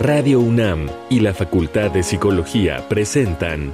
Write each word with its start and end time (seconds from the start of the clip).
Radio 0.00 0.38
UNAM 0.38 0.88
y 1.10 1.18
la 1.18 1.34
Facultad 1.34 1.90
de 1.90 2.04
Psicología 2.04 2.88
presentan 2.88 3.72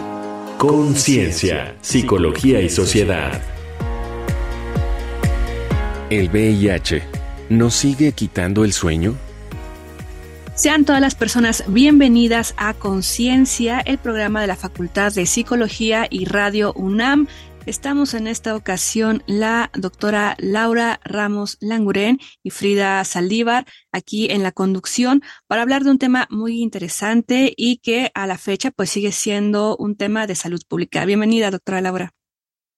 Conciencia, 0.56 1.76
Psicología 1.82 2.62
y 2.62 2.70
Sociedad. 2.70 3.42
¿El 6.08 6.30
VIH 6.30 7.02
nos 7.50 7.74
sigue 7.74 8.12
quitando 8.12 8.64
el 8.64 8.72
sueño? 8.72 9.14
Sean 10.54 10.86
todas 10.86 11.02
las 11.02 11.14
personas 11.14 11.62
bienvenidas 11.66 12.54
a 12.56 12.72
Conciencia, 12.72 13.80
el 13.80 13.98
programa 13.98 14.40
de 14.40 14.46
la 14.46 14.56
Facultad 14.56 15.12
de 15.12 15.26
Psicología 15.26 16.06
y 16.08 16.24
Radio 16.24 16.72
UNAM. 16.72 17.28
Estamos 17.66 18.12
en 18.12 18.26
esta 18.26 18.54
ocasión 18.56 19.22
la 19.26 19.70
doctora 19.72 20.36
Laura 20.38 21.00
Ramos 21.02 21.56
Languren 21.60 22.18
y 22.42 22.50
Frida 22.50 23.02
Saldívar 23.06 23.64
aquí 23.90 24.30
en 24.30 24.42
la 24.42 24.52
conducción 24.52 25.22
para 25.46 25.62
hablar 25.62 25.82
de 25.82 25.90
un 25.90 25.98
tema 25.98 26.26
muy 26.28 26.60
interesante 26.60 27.54
y 27.56 27.78
que 27.78 28.10
a 28.12 28.26
la 28.26 28.36
fecha 28.36 28.70
pues 28.70 28.90
sigue 28.90 29.12
siendo 29.12 29.78
un 29.78 29.96
tema 29.96 30.26
de 30.26 30.34
salud 30.34 30.60
pública. 30.68 31.06
Bienvenida, 31.06 31.50
doctora 31.50 31.80
Laura. 31.80 32.12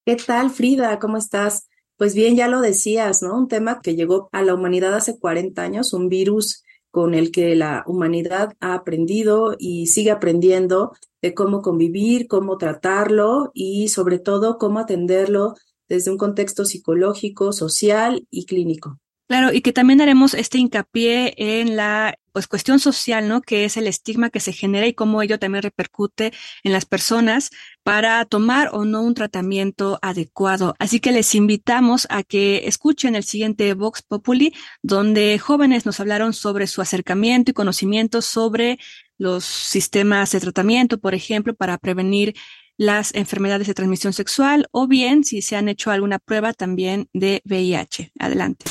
¿Qué 0.05 0.15
tal, 0.15 0.51
Frida? 0.51 1.01
¿Cómo 1.01 1.17
estás? 1.17 1.69
Pues 1.97 2.15
bien, 2.15 2.37
ya 2.37 2.47
lo 2.47 2.61
decías, 2.61 3.23
¿no? 3.23 3.37
Un 3.37 3.49
tema 3.49 3.81
que 3.83 3.97
llegó 3.97 4.29
a 4.31 4.45
la 4.45 4.55
humanidad 4.55 4.95
hace 4.95 5.19
40 5.19 5.63
años, 5.63 5.95
un 5.95 6.09
virus 6.09 6.63
con 6.93 7.15
el 7.15 7.33
que 7.33 7.57
la 7.57 7.83
humanidad 7.89 8.55
ha 8.61 8.75
aprendido 8.75 9.57
y 9.59 9.89
sigue 9.89 10.13
aprendiendo 10.13 10.93
cómo 11.35 11.63
convivir, 11.63 12.29
cómo 12.29 12.59
tratarlo 12.59 13.51
y 13.55 13.89
sobre 13.89 14.19
todo 14.19 14.59
cómo 14.59 14.79
atenderlo 14.79 15.55
desde 15.89 16.11
un 16.11 16.19
contexto 16.19 16.65
psicológico, 16.65 17.53
social 17.53 18.27
y 18.31 18.47
clínico. 18.47 18.99
Claro, 19.29 19.53
y 19.53 19.61
que 19.61 19.73
también 19.73 20.01
haremos 20.01 20.35
este 20.35 20.59
hincapié 20.59 21.35
en 21.37 21.75
la 21.75 22.17
pues 22.33 22.47
cuestión 22.47 22.79
social, 22.79 23.27
¿no? 23.29 23.41
Que 23.41 23.65
es 23.65 23.77
el 23.77 23.89
estigma 23.89 24.31
que 24.31 24.41
se 24.41 24.53
genera 24.53 24.87
y 24.87 24.93
cómo 24.93 25.23
ello 25.23 25.39
también 25.39 25.63
repercute 25.63 26.33
en 26.63 26.73
las 26.73 26.85
personas 26.85 27.51
para 27.83 28.25
tomar 28.27 28.69
o 28.73 28.85
no 28.85 29.03
un 29.03 29.15
tratamiento 29.15 29.99
adecuado. 30.03 30.77
Así 30.79 31.01
que 31.01 31.13
les 31.13 31.35
invitamos 31.35 32.07
a 32.11 32.23
que 32.23 32.69
escuchen 32.69 33.17
el 33.17 33.25
siguiente 33.25 33.73
Vox 33.75 34.03
Populi, 34.03 34.55
donde 34.83 35.39
jóvenes 35.39 35.87
nos 35.87 35.99
hablaron 35.99 36.35
sobre 36.35 36.67
su 36.67 36.83
acercamiento 36.83 37.51
y 37.51 37.55
conocimiento 37.55 38.21
sobre 38.23 38.79
los 39.19 39.45
sistemas 39.45 40.33
de 40.33 40.41
tratamiento, 40.41 40.99
por 40.99 41.15
ejemplo, 41.15 41.55
para 41.55 41.79
prevenir 41.79 42.35
las 42.77 43.15
enfermedades 43.15 43.67
de 43.67 43.75
transmisión 43.75 44.13
sexual 44.13 44.69
o 44.71 44.87
bien 44.87 45.25
si 45.25 45.43
se 45.43 45.57
han 45.57 45.69
hecho 45.69 45.91
alguna 45.91 46.19
prueba 46.19 46.53
también 46.53 47.09
de 47.13 47.41
VIH. 47.45 48.13
Adelante. 48.19 48.67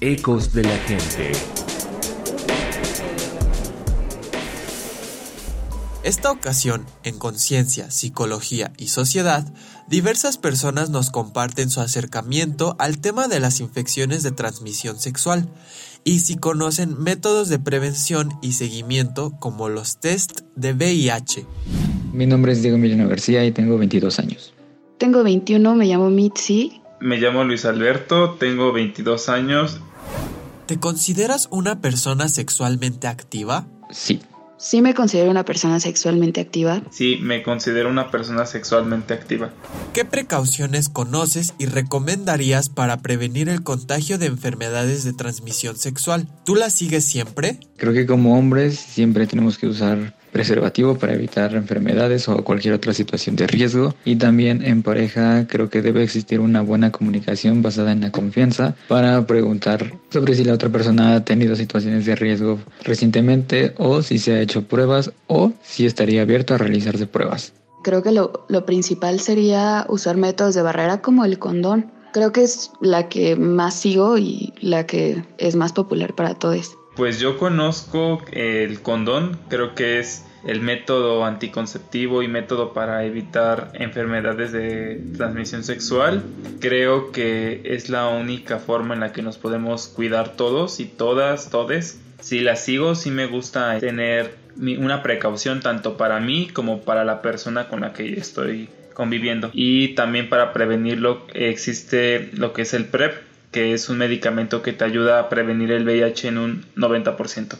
Ecos 0.00 0.52
de 0.52 0.62
la 0.62 0.76
gente. 0.78 1.32
Esta 6.04 6.30
ocasión, 6.30 6.84
en 7.02 7.18
Conciencia, 7.18 7.90
Psicología 7.90 8.74
y 8.76 8.88
Sociedad, 8.88 9.50
diversas 9.88 10.36
personas 10.36 10.90
nos 10.90 11.08
comparten 11.08 11.70
su 11.70 11.80
acercamiento 11.80 12.76
al 12.78 12.98
tema 12.98 13.26
de 13.26 13.40
las 13.40 13.60
infecciones 13.60 14.22
de 14.22 14.30
transmisión 14.30 15.00
sexual 15.00 15.48
y 16.04 16.20
si 16.20 16.36
conocen 16.36 17.02
métodos 17.02 17.48
de 17.48 17.58
prevención 17.58 18.32
y 18.42 18.52
seguimiento 18.52 19.32
como 19.38 19.68
los 19.68 19.98
test 19.98 20.40
de 20.54 20.72
VIH. 20.72 21.46
Mi 22.12 22.26
nombre 22.26 22.52
es 22.52 22.62
Diego 22.62 22.78
Mileno 22.78 23.08
García 23.08 23.44
y 23.44 23.52
tengo 23.52 23.76
22 23.78 24.18
años. 24.18 24.54
Tengo 24.98 25.24
21, 25.24 25.74
me 25.74 25.86
llamo 25.86 26.10
Mitzi. 26.10 26.80
Me 27.00 27.18
llamo 27.18 27.44
Luis 27.44 27.64
Alberto, 27.64 28.36
tengo 28.38 28.72
22 28.72 29.28
años 29.28 29.80
¿Te 30.66 30.80
consideras 30.80 31.48
una 31.50 31.82
persona 31.82 32.28
sexualmente 32.28 33.06
activa? 33.06 33.66
Sí. 33.90 34.22
Sí 34.64 34.80
me 34.80 34.94
considero 34.94 35.30
una 35.30 35.44
persona 35.44 35.78
sexualmente 35.78 36.40
activa. 36.40 36.80
Sí, 36.90 37.18
me 37.20 37.42
considero 37.42 37.90
una 37.90 38.10
persona 38.10 38.46
sexualmente 38.46 39.12
activa. 39.12 39.50
¿Qué 39.92 40.06
precauciones 40.06 40.88
conoces 40.88 41.52
y 41.58 41.66
recomendarías 41.66 42.70
para 42.70 42.96
prevenir 43.02 43.50
el 43.50 43.62
contagio 43.62 44.16
de 44.16 44.24
enfermedades 44.24 45.04
de 45.04 45.12
transmisión 45.12 45.76
sexual? 45.76 46.28
¿Tú 46.46 46.54
las 46.54 46.72
sigues 46.72 47.04
siempre? 47.04 47.60
Creo 47.76 47.92
que 47.92 48.06
como 48.06 48.38
hombres 48.38 48.78
siempre 48.78 49.26
tenemos 49.26 49.58
que 49.58 49.66
usar 49.66 50.14
preservativo 50.34 50.98
para 50.98 51.14
evitar 51.14 51.54
enfermedades 51.54 52.28
o 52.28 52.42
cualquier 52.42 52.74
otra 52.74 52.92
situación 52.92 53.36
de 53.36 53.46
riesgo. 53.46 53.94
Y 54.04 54.16
también 54.16 54.64
en 54.64 54.82
pareja 54.82 55.46
creo 55.46 55.70
que 55.70 55.80
debe 55.80 56.02
existir 56.02 56.40
una 56.40 56.60
buena 56.60 56.90
comunicación 56.90 57.62
basada 57.62 57.92
en 57.92 58.00
la 58.00 58.10
confianza 58.10 58.74
para 58.88 59.24
preguntar 59.28 59.94
sobre 60.10 60.34
si 60.34 60.42
la 60.42 60.54
otra 60.54 60.70
persona 60.70 61.14
ha 61.14 61.24
tenido 61.24 61.54
situaciones 61.54 62.04
de 62.04 62.16
riesgo 62.16 62.58
recientemente 62.82 63.74
o 63.78 64.02
si 64.02 64.18
se 64.18 64.32
ha 64.34 64.40
hecho 64.40 64.64
pruebas 64.64 65.12
o 65.28 65.52
si 65.62 65.86
estaría 65.86 66.22
abierto 66.22 66.54
a 66.54 66.58
realizarse 66.58 67.06
pruebas. 67.06 67.52
Creo 67.84 68.02
que 68.02 68.10
lo, 68.10 68.44
lo 68.48 68.66
principal 68.66 69.20
sería 69.20 69.86
usar 69.88 70.16
métodos 70.16 70.56
de 70.56 70.62
barrera 70.62 71.00
como 71.00 71.24
el 71.24 71.38
condón. 71.38 71.92
Creo 72.12 72.32
que 72.32 72.42
es 72.42 72.72
la 72.80 73.08
que 73.08 73.36
más 73.36 73.74
sigo 73.74 74.18
y 74.18 74.52
la 74.60 74.84
que 74.84 75.22
es 75.38 75.54
más 75.54 75.72
popular 75.72 76.12
para 76.16 76.34
todos. 76.34 76.76
Pues 76.96 77.18
yo 77.18 77.38
conozco 77.38 78.22
el 78.30 78.80
condón, 78.80 79.38
creo 79.48 79.74
que 79.74 79.98
es 79.98 80.24
el 80.46 80.60
método 80.60 81.24
anticonceptivo 81.24 82.22
y 82.22 82.28
método 82.28 82.72
para 82.72 83.04
evitar 83.04 83.72
enfermedades 83.74 84.52
de 84.52 85.02
transmisión 85.16 85.64
sexual. 85.64 86.22
Creo 86.60 87.10
que 87.12 87.62
es 87.64 87.88
la 87.88 88.08
única 88.08 88.58
forma 88.58 88.94
en 88.94 89.00
la 89.00 89.12
que 89.12 89.22
nos 89.22 89.38
podemos 89.38 89.88
cuidar 89.88 90.36
todos 90.36 90.80
y 90.80 90.84
todas, 90.84 91.50
todes. 91.50 92.00
Si 92.20 92.40
la 92.40 92.56
sigo, 92.56 92.94
sí 92.94 93.10
me 93.10 93.26
gusta 93.26 93.78
tener 93.80 94.34
una 94.78 95.02
precaución 95.02 95.60
tanto 95.60 95.96
para 95.96 96.20
mí 96.20 96.48
como 96.52 96.82
para 96.82 97.04
la 97.04 97.22
persona 97.22 97.68
con 97.68 97.80
la 97.80 97.92
que 97.92 98.14
estoy 98.14 98.68
conviviendo. 98.92 99.50
Y 99.52 99.94
también 99.94 100.28
para 100.28 100.52
prevenirlo 100.52 101.26
existe 101.34 102.30
lo 102.34 102.52
que 102.52 102.62
es 102.62 102.74
el 102.74 102.86
PrEP, 102.86 103.14
que 103.54 103.72
es 103.72 103.88
un 103.88 103.98
medicamento 103.98 104.62
que 104.62 104.72
te 104.72 104.84
ayuda 104.84 105.20
a 105.20 105.28
prevenir 105.28 105.70
el 105.70 105.84
VIH 105.84 106.26
en 106.26 106.38
un 106.38 106.64
90%. 106.74 107.54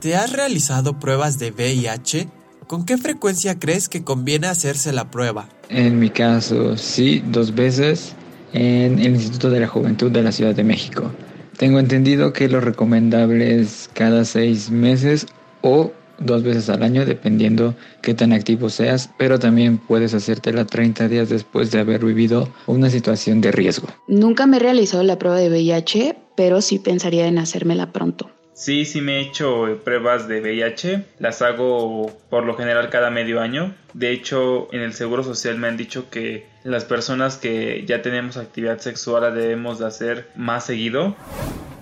¿Te 0.00 0.16
has 0.16 0.32
realizado 0.32 0.98
pruebas 0.98 1.38
de 1.38 1.52
VIH? 1.52 2.28
¿Con 2.66 2.84
qué 2.84 2.98
frecuencia 2.98 3.60
crees 3.60 3.88
que 3.88 4.02
conviene 4.02 4.48
hacerse 4.48 4.92
la 4.92 5.08
prueba? 5.08 5.48
En 5.68 6.00
mi 6.00 6.10
caso, 6.10 6.76
sí, 6.76 7.22
dos 7.28 7.54
veces 7.54 8.16
en 8.52 8.98
el 8.98 9.14
Instituto 9.14 9.50
de 9.50 9.60
la 9.60 9.68
Juventud 9.68 10.10
de 10.10 10.24
la 10.24 10.32
Ciudad 10.32 10.56
de 10.56 10.64
México. 10.64 11.12
Tengo 11.56 11.78
entendido 11.78 12.32
que 12.32 12.48
lo 12.48 12.60
recomendable 12.60 13.60
es 13.60 13.88
cada 13.94 14.24
seis 14.24 14.68
meses 14.68 15.28
o 15.60 15.92
dos 16.18 16.42
veces 16.42 16.68
al 16.68 16.82
año, 16.82 17.04
dependiendo 17.04 17.74
qué 18.02 18.14
tan 18.14 18.32
activo 18.32 18.70
seas, 18.70 19.10
pero 19.18 19.38
también 19.38 19.78
puedes 19.78 20.14
hacértela 20.14 20.64
30 20.64 21.08
días 21.08 21.28
después 21.28 21.70
de 21.70 21.80
haber 21.80 22.04
vivido 22.04 22.48
una 22.66 22.90
situación 22.90 23.40
de 23.40 23.52
riesgo. 23.52 23.88
Nunca 24.06 24.46
me 24.46 24.56
he 24.56 24.60
realizado 24.60 25.02
la 25.02 25.18
prueba 25.18 25.38
de 25.38 25.48
VIH, 25.48 26.16
pero 26.36 26.60
sí 26.60 26.78
pensaría 26.78 27.26
en 27.26 27.38
hacérmela 27.38 27.92
pronto. 27.92 28.30
Sí, 28.58 28.84
sí 28.84 29.00
me 29.00 29.18
he 29.18 29.20
hecho 29.20 29.80
pruebas 29.84 30.26
de 30.26 30.40
VIH, 30.40 31.04
las 31.20 31.42
hago 31.42 32.10
por 32.28 32.44
lo 32.44 32.56
general 32.56 32.90
cada 32.90 33.08
medio 33.08 33.40
año. 33.40 33.76
De 33.94 34.10
hecho, 34.10 34.66
en 34.72 34.80
el 34.80 34.94
Seguro 34.94 35.22
Social 35.22 35.56
me 35.58 35.68
han 35.68 35.76
dicho 35.76 36.10
que 36.10 36.48
las 36.64 36.84
personas 36.84 37.36
que 37.36 37.84
ya 37.86 38.02
tenemos 38.02 38.36
actividad 38.36 38.80
sexual 38.80 39.22
la 39.22 39.30
debemos 39.30 39.78
de 39.78 39.86
hacer 39.86 40.28
más 40.34 40.66
seguido. 40.66 41.14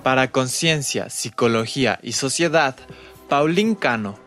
Para 0.03 0.31
conciencia, 0.31 1.09
psicología 1.09 1.99
y 2.03 2.13
sociedad, 2.13 2.77
Paulín 3.31 3.75
Cano. 3.75 4.26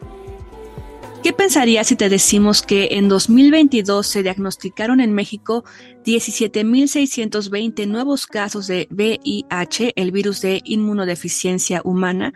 ¿Qué 1.22 1.34
pensarías 1.34 1.88
si 1.88 1.98
te 1.98 2.08
decimos 2.08 2.62
que 2.62 2.90
en 2.92 3.10
2022 3.10 4.08
se 4.08 4.24
diagnosticaron 4.24 5.02
en 5.02 5.12
México 5.12 5.66
17.620 6.06 7.86
nuevos 7.88 8.26
casos 8.26 8.68
de 8.68 8.88
VIH, 8.90 9.92
el 9.98 10.12
virus 10.12 10.42
de 10.42 10.62
inmunodeficiencia 10.64 11.82
humana, 11.84 12.34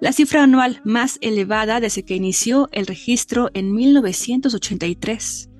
la 0.00 0.12
cifra 0.12 0.42
anual 0.42 0.80
más 0.84 1.18
elevada 1.20 1.78
desde 1.78 2.04
que 2.04 2.16
inició 2.16 2.68
el 2.72 2.88
registro 2.88 3.50
en 3.54 3.72
1983? 3.72 5.50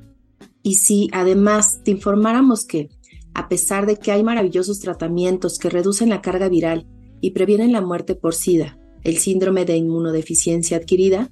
Y 0.65 0.75
si 0.75 1.09
además 1.13 1.81
te 1.85 1.93
informáramos 1.93 2.65
que, 2.65 2.89
a 3.35 3.49
pesar 3.49 3.87
de 3.87 3.99
que 3.99 4.11
hay 4.11 4.25
maravillosos 4.25 4.81
tratamientos 4.81 5.61
que 5.61 5.71
reducen 5.71 6.09
la 6.09 6.23
carga 6.23 6.49
viral 6.49 6.89
y 7.21 7.31
previenen 7.31 7.71
la 7.71 7.83
muerte 7.83 8.17
por 8.17 8.35
SIDA, 8.35 8.81
el 9.05 9.19
síndrome 9.19 9.65
de 9.65 9.77
inmunodeficiencia 9.77 10.79
adquirida, 10.79 11.31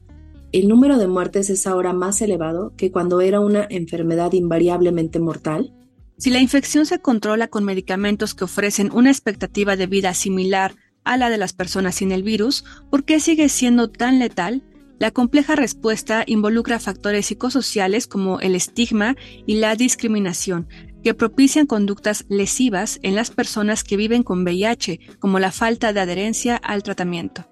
el 0.52 0.68
número 0.68 0.98
de 0.98 1.08
muertes 1.08 1.50
es 1.50 1.66
ahora 1.66 1.92
más 1.92 2.20
elevado 2.20 2.74
que 2.76 2.92
cuando 2.92 3.20
era 3.20 3.40
una 3.40 3.66
enfermedad 3.70 4.32
invariablemente 4.32 5.18
mortal? 5.18 5.74
Si 6.18 6.30
la 6.30 6.40
infección 6.40 6.86
se 6.86 7.00
controla 7.00 7.48
con 7.48 7.64
medicamentos 7.64 8.34
que 8.34 8.44
ofrecen 8.44 8.90
una 8.92 9.10
expectativa 9.10 9.76
de 9.76 9.86
vida 9.86 10.14
similar 10.14 10.76
a 11.04 11.16
la 11.16 11.30
de 11.30 11.38
las 11.38 11.52
personas 11.52 11.96
sin 11.96 12.12
el 12.12 12.22
virus, 12.22 12.64
¿por 12.90 13.04
qué 13.04 13.18
sigue 13.18 13.48
siendo 13.48 13.90
tan 13.90 14.18
letal? 14.18 14.62
La 14.98 15.10
compleja 15.10 15.56
respuesta 15.56 16.22
involucra 16.26 16.78
factores 16.78 17.26
psicosociales 17.26 18.06
como 18.06 18.38
el 18.38 18.54
estigma 18.54 19.16
y 19.46 19.56
la 19.56 19.74
discriminación, 19.74 20.68
que 21.02 21.14
propician 21.14 21.66
conductas 21.66 22.24
lesivas 22.28 23.00
en 23.02 23.16
las 23.16 23.30
personas 23.30 23.82
que 23.82 23.96
viven 23.96 24.22
con 24.22 24.42
VIH, 24.44 25.00
como 25.18 25.40
la 25.40 25.50
falta 25.50 25.92
de 25.92 26.00
adherencia 26.00 26.56
al 26.56 26.84
tratamiento. 26.84 27.51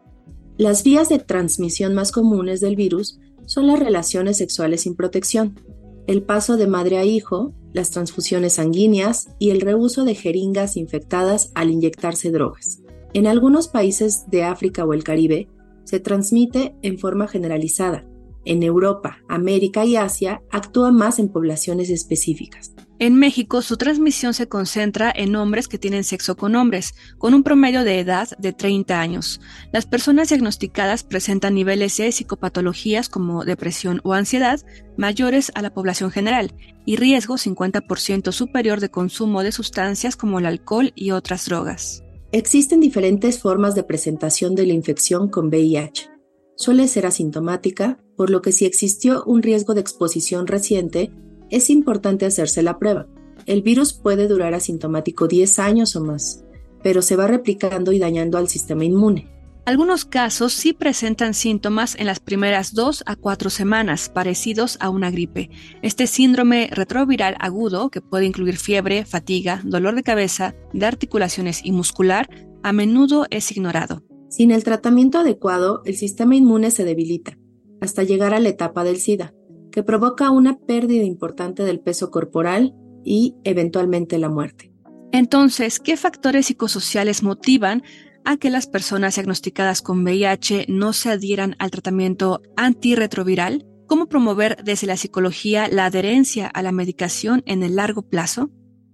Las 0.60 0.84
vías 0.84 1.08
de 1.08 1.18
transmisión 1.18 1.94
más 1.94 2.12
comunes 2.12 2.60
del 2.60 2.76
virus 2.76 3.18
son 3.46 3.66
las 3.66 3.78
relaciones 3.78 4.36
sexuales 4.36 4.82
sin 4.82 4.94
protección, 4.94 5.58
el 6.06 6.22
paso 6.22 6.58
de 6.58 6.66
madre 6.66 6.98
a 6.98 7.04
hijo, 7.06 7.54
las 7.72 7.90
transfusiones 7.90 8.56
sanguíneas 8.56 9.30
y 9.38 9.48
el 9.48 9.62
reuso 9.62 10.04
de 10.04 10.14
jeringas 10.14 10.76
infectadas 10.76 11.50
al 11.54 11.70
inyectarse 11.70 12.30
drogas. 12.30 12.82
En 13.14 13.26
algunos 13.26 13.68
países 13.68 14.26
de 14.30 14.42
África 14.42 14.84
o 14.84 14.92
el 14.92 15.02
Caribe 15.02 15.48
se 15.84 15.98
transmite 15.98 16.76
en 16.82 16.98
forma 16.98 17.26
generalizada. 17.26 18.06
En 18.44 18.62
Europa, 18.62 19.16
América 19.30 19.86
y 19.86 19.96
Asia 19.96 20.42
actúa 20.50 20.90
más 20.90 21.18
en 21.18 21.30
poblaciones 21.30 21.88
específicas. 21.88 22.74
En 23.00 23.16
México, 23.16 23.62
su 23.62 23.78
transmisión 23.78 24.34
se 24.34 24.46
concentra 24.46 25.10
en 25.16 25.34
hombres 25.34 25.68
que 25.68 25.78
tienen 25.78 26.04
sexo 26.04 26.36
con 26.36 26.54
hombres, 26.54 26.94
con 27.16 27.32
un 27.32 27.42
promedio 27.42 27.82
de 27.82 27.98
edad 27.98 28.28
de 28.36 28.52
30 28.52 29.00
años. 29.00 29.40
Las 29.72 29.86
personas 29.86 30.28
diagnosticadas 30.28 31.02
presentan 31.02 31.54
niveles 31.54 31.96
de 31.96 32.12
psicopatologías 32.12 33.08
como 33.08 33.46
depresión 33.46 34.02
o 34.04 34.12
ansiedad 34.12 34.60
mayores 34.98 35.50
a 35.54 35.62
la 35.62 35.72
población 35.72 36.10
general 36.10 36.52
y 36.84 36.96
riesgo 36.96 37.38
50% 37.38 38.32
superior 38.32 38.80
de 38.80 38.90
consumo 38.90 39.42
de 39.42 39.52
sustancias 39.52 40.14
como 40.14 40.38
el 40.38 40.44
alcohol 40.44 40.92
y 40.94 41.12
otras 41.12 41.46
drogas. 41.46 42.04
Existen 42.32 42.80
diferentes 42.80 43.38
formas 43.40 43.74
de 43.74 43.82
presentación 43.82 44.54
de 44.54 44.66
la 44.66 44.74
infección 44.74 45.30
con 45.30 45.46
VIH. 45.46 46.10
Suele 46.54 46.86
ser 46.86 47.06
asintomática, 47.06 47.98
por 48.14 48.28
lo 48.28 48.42
que 48.42 48.52
si 48.52 48.66
existió 48.66 49.24
un 49.24 49.42
riesgo 49.42 49.72
de 49.72 49.80
exposición 49.80 50.46
reciente, 50.46 51.10
es 51.50 51.70
importante 51.70 52.26
hacerse 52.26 52.62
la 52.62 52.78
prueba. 52.78 53.06
El 53.46 53.62
virus 53.62 53.92
puede 53.92 54.28
durar 54.28 54.54
asintomático 54.54 55.28
10 55.28 55.58
años 55.58 55.96
o 55.96 56.04
más, 56.04 56.44
pero 56.82 57.02
se 57.02 57.16
va 57.16 57.26
replicando 57.26 57.92
y 57.92 57.98
dañando 57.98 58.38
al 58.38 58.48
sistema 58.48 58.84
inmune. 58.84 59.28
Algunos 59.66 60.04
casos 60.04 60.52
sí 60.52 60.72
presentan 60.72 61.34
síntomas 61.34 61.94
en 61.94 62.06
las 62.06 62.18
primeras 62.18 62.74
dos 62.74 63.04
a 63.06 63.14
cuatro 63.14 63.50
semanas, 63.50 64.08
parecidos 64.08 64.78
a 64.80 64.88
una 64.88 65.10
gripe. 65.10 65.50
Este 65.82 66.06
síndrome 66.06 66.70
retroviral 66.72 67.36
agudo, 67.38 67.90
que 67.90 68.00
puede 68.00 68.24
incluir 68.24 68.56
fiebre, 68.56 69.04
fatiga, 69.04 69.60
dolor 69.64 69.94
de 69.94 70.02
cabeza, 70.02 70.54
de 70.72 70.86
articulaciones 70.86 71.60
y 71.62 71.72
muscular, 71.72 72.28
a 72.62 72.72
menudo 72.72 73.26
es 73.30 73.52
ignorado. 73.52 74.02
Sin 74.28 74.50
el 74.50 74.64
tratamiento 74.64 75.18
adecuado, 75.18 75.82
el 75.84 75.94
sistema 75.96 76.36
inmune 76.36 76.70
se 76.70 76.84
debilita, 76.84 77.38
hasta 77.80 78.02
llegar 78.02 78.34
a 78.34 78.40
la 78.40 78.48
etapa 78.48 78.82
del 78.82 78.96
SIDA, 78.96 79.34
que 79.70 79.82
provoca 79.82 80.30
una 80.30 80.58
pérdida 80.58 81.04
importante 81.04 81.64
del 81.64 81.80
peso 81.80 82.10
corporal 82.10 82.74
y 83.04 83.34
eventualmente 83.44 84.18
la 84.18 84.28
muerte. 84.28 84.72
Entonces, 85.12 85.80
¿qué 85.80 85.96
factores 85.96 86.46
psicosociales 86.46 87.22
motivan 87.22 87.82
a 88.24 88.36
que 88.36 88.50
las 88.50 88.66
personas 88.66 89.16
diagnosticadas 89.16 89.82
con 89.82 90.02
VIH 90.02 90.66
no 90.68 90.92
se 90.92 91.10
adhieran 91.10 91.56
al 91.58 91.70
tratamiento 91.70 92.42
antirretroviral? 92.56 93.66
¿Cómo 93.86 94.06
promover 94.06 94.62
desde 94.62 94.86
la 94.86 94.96
psicología 94.96 95.68
la 95.68 95.86
adherencia 95.86 96.46
a 96.46 96.62
la 96.62 96.70
medicación 96.70 97.42
en 97.46 97.62
el 97.62 97.76
largo 97.76 98.02
plazo? 98.02 98.50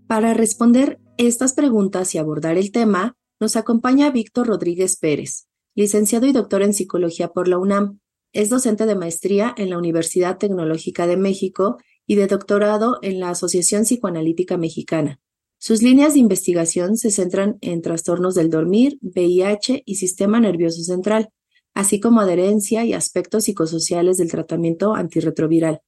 Para 0.06 0.32
responder 0.32 1.00
estas 1.19 1.52
preguntas 1.52 2.14
y 2.14 2.19
abordar 2.19 2.56
el 2.56 2.72
tema, 2.72 3.14
nos 3.40 3.56
acompaña 3.56 4.11
Víctor 4.11 4.46
Rodríguez 4.46 4.96
Pérez, 4.96 5.49
licenciado 5.75 6.26
y 6.26 6.32
doctor 6.32 6.62
en 6.62 6.72
psicología 6.72 7.29
por 7.29 7.49
la 7.49 7.58
UNAM, 7.58 8.00
es 8.37 8.50
docente 8.50 8.85
de 8.85 8.94
maestría 8.94 9.55
en 9.56 9.71
la 9.71 9.79
Universidad 9.79 10.37
Tecnológica 10.37 11.06
de 11.06 11.17
México 11.17 11.79
y 12.06 12.17
de 12.17 12.27
doctorado 12.27 12.99
en 13.00 13.19
la 13.19 13.31
Asociación 13.31 13.85
Psicoanalítica 13.85 14.59
Mexicana. 14.59 15.21
Sus 15.56 15.83
líneas 15.83 16.12
de 16.12 16.21
investigación 16.21 16.99
se 16.99 17.11
centran 17.11 17.56
en 17.62 17.81
trastornos 17.81 18.35
del 18.35 18.50
dormir, 18.50 18.99
VIH 19.00 19.85
y 19.87 19.94
sistema 19.94 20.38
nervioso 20.38 20.83
central, 20.83 21.31
así 21.73 21.99
como 21.99 22.21
adherencia 22.21 22.85
y 22.85 22.93
aspectos 22.93 23.44
psicosociales 23.44 24.19
del 24.19 24.31
tratamiento 24.31 24.94
antirretroviral. 24.94 25.81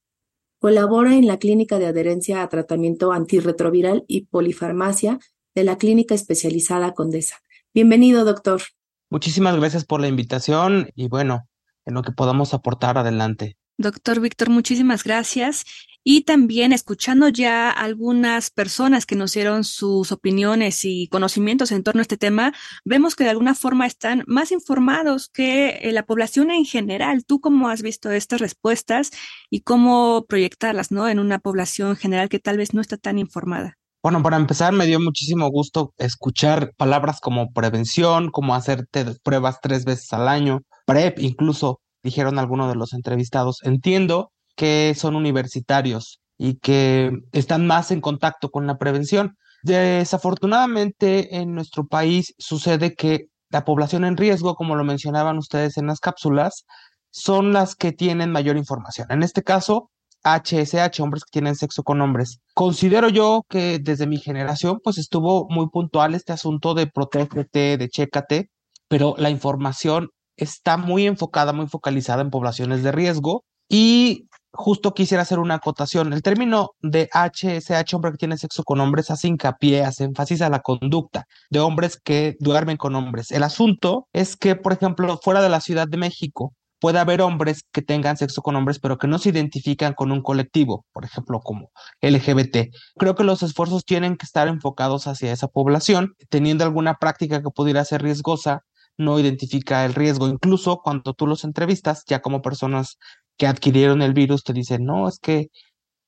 Colabora 0.59 1.15
en 1.15 1.27
la 1.27 1.37
Clínica 1.37 1.77
de 1.77 1.85
Adherencia 1.85 2.41
a 2.41 2.49
Tratamiento 2.49 3.11
Antirretroviral 3.11 4.05
y 4.07 4.25
Polifarmacia 4.25 5.19
de 5.53 5.63
la 5.63 5.77
Clínica 5.77 6.15
Especializada 6.15 6.95
Condesa. 6.95 7.43
Bienvenido, 7.75 8.25
doctor. 8.25 8.63
Muchísimas 9.11 9.55
gracias 9.55 9.85
por 9.85 10.01
la 10.01 10.07
invitación 10.07 10.89
y 10.95 11.07
bueno, 11.07 11.47
en 11.85 11.93
lo 11.93 12.01
que 12.01 12.11
podamos 12.11 12.53
aportar 12.53 12.97
adelante. 12.97 13.57
Doctor 13.79 14.19
Víctor, 14.19 14.49
muchísimas 14.49 15.05
gracias. 15.05 15.63
Y 16.03 16.23
también 16.23 16.73
escuchando 16.73 17.29
ya 17.29 17.69
algunas 17.69 18.51
personas 18.51 19.05
que 19.05 19.15
nos 19.15 19.33
dieron 19.33 19.63
sus 19.63 20.11
opiniones 20.11 20.83
y 20.83 21.07
conocimientos 21.07 21.71
en 21.71 21.83
torno 21.83 21.99
a 21.99 22.03
este 22.03 22.17
tema, 22.17 22.53
vemos 22.83 23.15
que 23.15 23.23
de 23.23 23.29
alguna 23.29 23.55
forma 23.55 23.85
están 23.85 24.25
más 24.27 24.51
informados 24.51 25.29
que 25.29 25.79
eh, 25.81 25.91
la 25.93 26.05
población 26.05 26.51
en 26.51 26.65
general. 26.65 27.23
¿Tú 27.25 27.39
cómo 27.39 27.69
has 27.69 27.81
visto 27.81 28.11
estas 28.11 28.41
respuestas 28.41 29.11
y 29.49 29.61
cómo 29.61 30.25
proyectarlas 30.27 30.91
¿no? 30.91 31.07
en 31.07 31.17
una 31.19 31.39
población 31.39 31.95
general 31.95 32.27
que 32.27 32.39
tal 32.39 32.57
vez 32.57 32.73
no 32.73 32.81
está 32.81 32.97
tan 32.97 33.17
informada? 33.17 33.78
Bueno, 34.01 34.23
para 34.23 34.37
empezar, 34.37 34.71
me 34.71 34.85
dio 34.85 34.97
muchísimo 35.01 35.49
gusto 35.49 35.93
escuchar 35.97 36.71
palabras 36.77 37.19
como 37.19 37.51
prevención, 37.51 38.31
como 38.31 38.55
hacerte 38.55 39.05
pruebas 39.23 39.59
tres 39.61 39.83
veces 39.83 40.13
al 40.13 40.29
año, 40.29 40.61
PrEP, 40.85 41.19
incluso 41.19 41.81
dijeron 42.01 42.39
algunos 42.39 42.69
de 42.69 42.75
los 42.75 42.93
entrevistados. 42.93 43.57
Entiendo 43.63 44.31
que 44.55 44.93
son 44.95 45.17
universitarios 45.17 46.21
y 46.37 46.55
que 46.59 47.11
están 47.33 47.67
más 47.67 47.91
en 47.91 47.99
contacto 47.99 48.49
con 48.51 48.67
la 48.67 48.77
prevención. 48.77 49.35
Desafortunadamente, 49.63 51.35
en 51.35 51.53
nuestro 51.53 51.85
país 51.85 52.33
sucede 52.37 52.95
que 52.95 53.25
la 53.49 53.65
población 53.65 54.05
en 54.05 54.15
riesgo, 54.15 54.55
como 54.55 54.77
lo 54.77 54.85
mencionaban 54.85 55.37
ustedes 55.37 55.77
en 55.77 55.87
las 55.87 55.99
cápsulas, 55.99 56.65
son 57.11 57.51
las 57.51 57.75
que 57.75 57.91
tienen 57.91 58.31
mayor 58.31 58.55
información. 58.55 59.07
En 59.09 59.23
este 59.23 59.43
caso, 59.43 59.91
HSH, 60.23 60.99
hombres 61.01 61.23
que 61.23 61.31
tienen 61.31 61.55
sexo 61.55 61.83
con 61.83 62.01
hombres. 62.01 62.39
Considero 62.53 63.09
yo 63.09 63.43
que 63.49 63.79
desde 63.79 64.07
mi 64.07 64.17
generación, 64.17 64.79
pues 64.83 64.97
estuvo 64.97 65.47
muy 65.49 65.69
puntual 65.69 66.15
este 66.15 66.33
asunto 66.33 66.73
de 66.73 66.87
protégete, 66.87 67.77
de 67.77 67.89
chécate, 67.89 68.49
pero 68.87 69.15
la 69.17 69.29
información 69.29 70.09
está 70.35 70.77
muy 70.77 71.05
enfocada, 71.05 71.53
muy 71.53 71.67
focalizada 71.67 72.21
en 72.21 72.29
poblaciones 72.29 72.83
de 72.83 72.91
riesgo 72.91 73.43
y 73.67 74.27
justo 74.51 74.93
quisiera 74.93 75.23
hacer 75.23 75.39
una 75.39 75.55
acotación. 75.55 76.11
El 76.13 76.21
término 76.21 76.71
de 76.81 77.09
HSH, 77.13 77.93
hombre 77.93 78.11
que 78.11 78.17
tiene 78.17 78.37
sexo 78.37 78.63
con 78.63 78.79
hombres, 78.79 79.11
hace 79.11 79.27
hincapié, 79.27 79.83
hace 79.83 80.05
énfasis 80.05 80.41
a 80.41 80.49
la 80.49 80.59
conducta 80.59 81.25
de 81.49 81.59
hombres 81.59 81.99
que 82.03 82.35
duermen 82.39 82.77
con 82.77 82.95
hombres. 82.95 83.31
El 83.31 83.43
asunto 83.43 84.07
es 84.13 84.35
que, 84.35 84.55
por 84.55 84.73
ejemplo, 84.73 85.19
fuera 85.21 85.41
de 85.41 85.49
la 85.49 85.61
Ciudad 85.61 85.87
de 85.87 85.97
México, 85.97 86.53
puede 86.79 86.99
haber 86.99 87.21
hombres 87.21 87.63
que 87.71 87.81
tengan 87.81 88.17
sexo 88.17 88.41
con 88.41 88.55
hombres, 88.55 88.79
pero 88.79 88.97
que 88.97 89.07
no 89.07 89.19
se 89.19 89.29
identifican 89.29 89.93
con 89.93 90.11
un 90.11 90.21
colectivo, 90.21 90.85
por 90.91 91.05
ejemplo, 91.05 91.41
como 91.41 91.71
LGBT. 92.01 92.73
Creo 92.97 93.15
que 93.15 93.23
los 93.23 93.43
esfuerzos 93.43 93.85
tienen 93.85 94.17
que 94.17 94.25
estar 94.25 94.47
enfocados 94.47 95.07
hacia 95.07 95.31
esa 95.31 95.47
población, 95.47 96.15
teniendo 96.29 96.63
alguna 96.63 96.95
práctica 96.95 97.41
que 97.41 97.49
pudiera 97.49 97.83
ser 97.85 98.01
riesgosa, 98.01 98.63
no 98.97 99.19
identifica 99.19 99.85
el 99.85 99.93
riesgo. 99.93 100.27
Incluso 100.27 100.81
cuando 100.83 101.13
tú 101.13 101.27
los 101.27 101.43
entrevistas, 101.43 102.03
ya 102.07 102.21
como 102.21 102.41
personas 102.41 102.97
que 103.37 103.47
adquirieron 103.47 104.01
el 104.01 104.13
virus, 104.13 104.43
te 104.43 104.53
dicen, 104.53 104.85
no, 104.85 105.07
es 105.07 105.19
que 105.19 105.49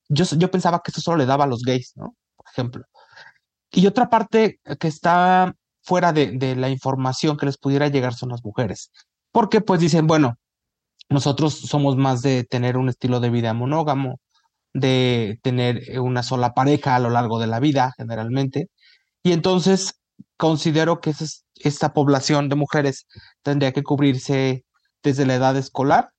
yo, 0.10 0.26
yo 0.38 0.52
pensaba 0.52 0.82
que 0.84 0.92
eso 0.92 1.02
solo 1.02 1.18
le 1.18 1.26
daba 1.26 1.46
a 1.46 1.48
los 1.48 1.64
gays, 1.64 1.94
¿no? 1.96 2.16
Por 2.36 2.46
ejemplo. 2.52 2.86
Y 3.72 3.88
otra 3.88 4.10
parte 4.10 4.60
que 4.80 4.88
está 4.88 5.56
fuera 5.82 6.12
de, 6.14 6.32
de 6.32 6.56
la 6.56 6.70
información 6.70 7.38
que 7.38 7.46
les 7.46 7.58
pudiera 7.58 7.88
llegar 7.88 8.14
son 8.14 8.30
las 8.30 8.44
mujeres. 8.44 8.92
Porque 9.32 9.62
pues 9.62 9.80
dicen, 9.80 10.08
bueno, 10.08 10.38
nosotros 11.12 11.54
somos 11.54 11.98
más 11.98 12.22
de 12.22 12.44
tener 12.44 12.78
un 12.78 12.90
estilo 12.90 13.20
de 13.20 13.30
vida 13.30 13.54
monógamo, 13.54 14.20
de 14.74 15.40
tener 15.44 15.90
eh, 15.90 16.00
una 16.00 16.24
sola 16.24 16.54
pareja 16.54 16.96
a 16.96 17.00
lo 17.00 17.10
largo 17.10 17.40
de 17.40 17.48
la 17.48 17.60
vida, 17.60 17.94
generalmente. 17.98 18.70
Y 19.24 19.34
entonces 19.34 20.02
considero 20.38 21.02
que 21.02 21.14
esta 21.58 21.94
población 21.94 22.50
de 22.50 22.56
mujeres 22.56 23.08
tendría 23.44 23.74
que 23.74 23.84
cubrirse 23.84 24.66
desde 25.04 25.26
la 25.26 25.36
edad 25.36 25.58
escolar, 25.58 26.10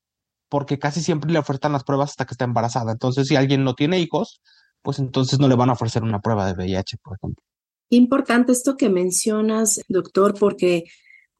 porque 0.48 0.78
casi 0.78 1.02
siempre 1.02 1.32
le 1.32 1.38
ofertan 1.38 1.72
las 1.72 1.84
pruebas 1.84 2.10
hasta 2.10 2.26
que 2.26 2.34
está 2.34 2.44
embarazada. 2.44 2.92
Entonces, 2.92 3.28
si 3.28 3.36
alguien 3.36 3.64
no 3.64 3.74
tiene 3.74 3.98
hijos, 3.98 4.42
pues 4.82 4.98
entonces 4.98 5.38
no 5.38 5.48
le 5.48 5.54
van 5.54 5.70
a 5.70 5.74
ofrecer 5.74 6.02
una 6.02 6.20
prueba 6.20 6.46
de 6.46 6.52
VIH, 6.52 6.98
por 7.02 7.16
ejemplo. 7.16 7.42
Importante 7.88 8.52
esto 8.52 8.76
que 8.76 8.88
mencionas, 8.88 9.80
doctor, 9.88 10.38
porque 10.38 10.84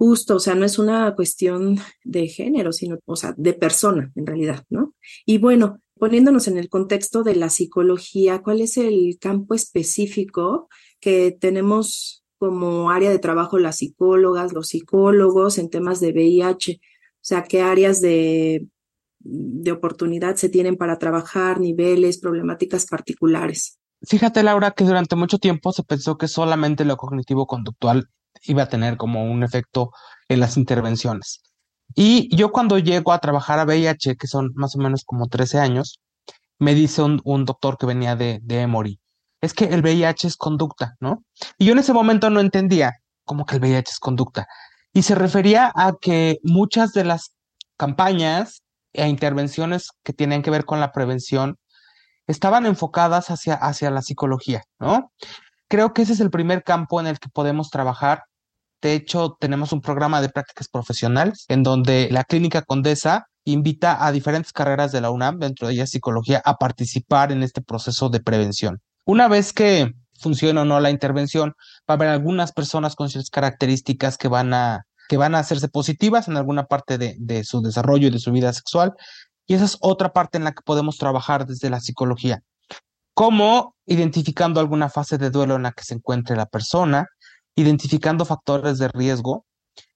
Justo, 0.04 0.34
o 0.34 0.40
sea, 0.40 0.56
no 0.56 0.64
es 0.64 0.80
una 0.80 1.14
cuestión 1.14 1.78
de 2.02 2.26
género, 2.26 2.72
sino, 2.72 2.98
o 3.04 3.14
sea, 3.14 3.34
de 3.36 3.52
persona 3.52 4.10
en 4.16 4.26
realidad, 4.26 4.64
¿no? 4.68 4.96
Y 5.24 5.38
bueno, 5.38 5.80
poniéndonos 5.96 6.48
en 6.48 6.58
el 6.58 6.68
contexto 6.68 7.22
de 7.22 7.36
la 7.36 7.50
psicología, 7.50 8.42
¿cuál 8.42 8.62
es 8.62 8.78
el 8.78 9.16
campo 9.20 9.54
específico 9.54 10.68
que 10.98 11.30
tenemos 11.30 12.24
como 12.36 12.90
área 12.90 13.10
de 13.10 13.20
trabajo 13.20 13.60
las 13.60 13.76
psicólogas, 13.76 14.52
los 14.52 14.70
psicólogos 14.70 15.56
en 15.58 15.70
temas 15.70 16.00
de 16.00 16.10
VIH? 16.10 16.80
O 16.82 17.20
sea, 17.20 17.44
¿qué 17.44 17.62
áreas 17.62 18.00
de, 18.00 18.66
de 19.20 19.70
oportunidad 19.70 20.34
se 20.34 20.48
tienen 20.48 20.76
para 20.76 20.98
trabajar, 20.98 21.60
niveles, 21.60 22.18
problemáticas 22.18 22.86
particulares? 22.86 23.78
Fíjate, 24.02 24.42
Laura, 24.42 24.72
que 24.72 24.82
durante 24.82 25.14
mucho 25.14 25.38
tiempo 25.38 25.70
se 25.70 25.84
pensó 25.84 26.18
que 26.18 26.26
solamente 26.26 26.84
lo 26.84 26.96
cognitivo-conductual 26.96 28.08
iba 28.44 28.64
a 28.64 28.68
tener 28.68 28.96
como 28.96 29.24
un 29.24 29.42
efecto 29.42 29.90
en 30.28 30.40
las 30.40 30.56
intervenciones. 30.56 31.42
Y 31.94 32.34
yo 32.34 32.52
cuando 32.52 32.78
llego 32.78 33.12
a 33.12 33.18
trabajar 33.18 33.58
a 33.58 33.64
VIH, 33.64 34.16
que 34.16 34.26
son 34.26 34.50
más 34.54 34.74
o 34.76 34.78
menos 34.78 35.04
como 35.04 35.28
13 35.28 35.58
años, 35.58 36.00
me 36.58 36.74
dice 36.74 37.02
un, 37.02 37.44
doctor 37.44 37.76
que 37.76 37.86
venía 37.86 38.16
de, 38.16 38.38
de 38.42 38.60
Emory, 38.60 39.00
es 39.40 39.52
que 39.52 39.64
el 39.66 39.82
VIH 39.82 40.28
es 40.28 40.36
conducta, 40.36 40.94
¿no? 41.00 41.24
Y 41.58 41.66
yo 41.66 41.72
en 41.72 41.80
ese 41.80 41.92
momento 41.92 42.30
no 42.30 42.40
entendía 42.40 42.92
cómo 43.24 43.44
que 43.44 43.56
el 43.56 43.60
VIH 43.60 43.90
es 43.90 43.98
conducta. 43.98 44.46
Y 44.92 45.02
se 45.02 45.14
refería 45.14 45.72
a 45.74 45.94
que 46.00 46.38
muchas 46.42 46.92
de 46.92 47.04
las 47.04 47.34
campañas 47.76 48.62
e 48.92 49.08
intervenciones 49.08 49.90
que 50.04 50.12
tienen 50.12 50.42
que 50.42 50.50
ver 50.50 50.64
con 50.64 50.80
la 50.80 50.92
prevención 50.92 51.56
estaban 52.26 52.66
enfocadas 52.66 53.30
hacia, 53.30 53.54
hacia 53.54 53.90
la 53.90 54.02
psicología, 54.02 54.62
¿no? 54.78 55.12
Creo 55.72 55.94
que 55.94 56.02
ese 56.02 56.12
es 56.12 56.20
el 56.20 56.28
primer 56.28 56.64
campo 56.64 57.00
en 57.00 57.06
el 57.06 57.18
que 57.18 57.30
podemos 57.30 57.70
trabajar. 57.70 58.24
De 58.82 58.92
hecho, 58.92 59.38
tenemos 59.40 59.72
un 59.72 59.80
programa 59.80 60.20
de 60.20 60.28
prácticas 60.28 60.68
profesionales 60.68 61.46
en 61.48 61.62
donde 61.62 62.10
la 62.10 62.24
Clínica 62.24 62.60
Condesa 62.60 63.28
invita 63.44 64.04
a 64.04 64.12
diferentes 64.12 64.52
carreras 64.52 64.92
de 64.92 65.00
la 65.00 65.10
UNAM, 65.10 65.38
dentro 65.38 65.66
de 65.66 65.72
ellas 65.72 65.88
psicología, 65.88 66.42
a 66.44 66.58
participar 66.58 67.32
en 67.32 67.42
este 67.42 67.62
proceso 67.62 68.10
de 68.10 68.20
prevención. 68.20 68.82
Una 69.06 69.28
vez 69.28 69.54
que 69.54 69.94
funcione 70.20 70.60
o 70.60 70.66
no 70.66 70.78
la 70.78 70.90
intervención, 70.90 71.54
va 71.88 71.88
a 71.88 71.92
haber 71.94 72.08
algunas 72.08 72.52
personas 72.52 72.94
con 72.94 73.08
ciertas 73.08 73.30
características 73.30 74.18
que 74.18 74.28
van 74.28 74.52
a, 74.52 74.84
que 75.08 75.16
van 75.16 75.34
a 75.34 75.38
hacerse 75.38 75.68
positivas 75.68 76.28
en 76.28 76.36
alguna 76.36 76.66
parte 76.66 76.98
de, 76.98 77.16
de 77.18 77.44
su 77.44 77.62
desarrollo 77.62 78.08
y 78.08 78.10
de 78.10 78.18
su 78.18 78.30
vida 78.30 78.52
sexual. 78.52 78.92
Y 79.46 79.54
esa 79.54 79.64
es 79.64 79.78
otra 79.80 80.12
parte 80.12 80.36
en 80.36 80.44
la 80.44 80.52
que 80.52 80.60
podemos 80.66 80.98
trabajar 80.98 81.46
desde 81.46 81.70
la 81.70 81.80
psicología. 81.80 82.42
Como 83.14 83.74
identificando 83.86 84.60
alguna 84.60 84.88
fase 84.88 85.18
de 85.18 85.30
duelo 85.30 85.56
en 85.56 85.64
la 85.64 85.72
que 85.72 85.84
se 85.84 85.94
encuentre 85.94 86.36
la 86.36 86.46
persona, 86.46 87.06
identificando 87.54 88.24
factores 88.24 88.78
de 88.78 88.88
riesgo. 88.88 89.44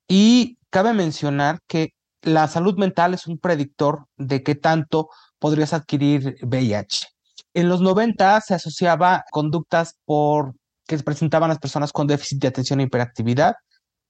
Y 0.08 0.58
cabe 0.70 0.92
mencionar 0.92 1.60
que 1.66 1.94
la 2.22 2.48
salud 2.48 2.76
mental 2.76 3.14
es 3.14 3.26
un 3.26 3.38
predictor 3.38 4.06
de 4.16 4.42
qué 4.42 4.54
tanto 4.54 5.08
podrías 5.38 5.72
adquirir 5.72 6.36
VIH. 6.42 7.06
En 7.54 7.68
los 7.68 7.80
90 7.80 8.40
se 8.40 8.54
asociaba 8.54 9.24
conductas 9.30 9.94
por 10.04 10.54
que 10.86 10.98
presentaban 10.98 11.48
las 11.48 11.58
personas 11.58 11.92
con 11.92 12.06
déficit 12.06 12.40
de 12.40 12.48
atención 12.48 12.80
e 12.80 12.84
hiperactividad 12.84 13.54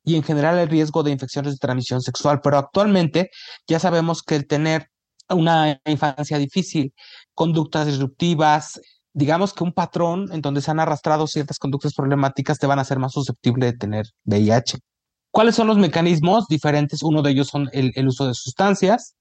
y 0.05 0.17
en 0.17 0.23
general 0.23 0.59
el 0.59 0.69
riesgo 0.69 1.03
de 1.03 1.11
infecciones 1.11 1.53
de 1.53 1.59
transmisión 1.59 2.03
sexual, 2.03 2.41
pero 2.43 2.59
actualmente 2.59 3.31
ya 3.67 3.79
sabemos 3.79 4.23
que 4.23 4.37
el 4.37 4.47
tener 4.47 4.91
una 5.29 5.81
infancia 5.85 6.39
difícil, 6.39 6.93
conductas 7.35 7.87
disruptivas, 7.87 8.81
digamos 9.17 9.55
que 9.55 9.65
un 9.65 9.73
patrón 9.73 10.29
en 10.31 10.43
donde 10.43 10.61
se 10.61 10.71
han 10.71 10.79
arrastrado 10.79 11.27
ciertas 11.27 11.59
conductas 11.59 11.95
problemáticas 11.95 12.59
te 12.59 12.67
van 12.67 12.79
a 12.79 12.83
hacer 12.83 12.99
más 12.99 13.13
susceptible 13.13 13.65
de 13.65 13.73
tener 13.73 14.05
VIH. 14.27 14.79
¿Cuáles 15.31 15.55
son 15.55 15.67
los 15.69 15.79
mecanismos 15.79 16.47
diferentes? 16.49 17.03
Uno 17.03 17.23
de 17.23 17.31
ellos 17.31 17.49
son 17.49 17.71
el, 17.73 18.07
uso 18.07 18.27
de 18.27 18.35
sustancias, 18.35 19.17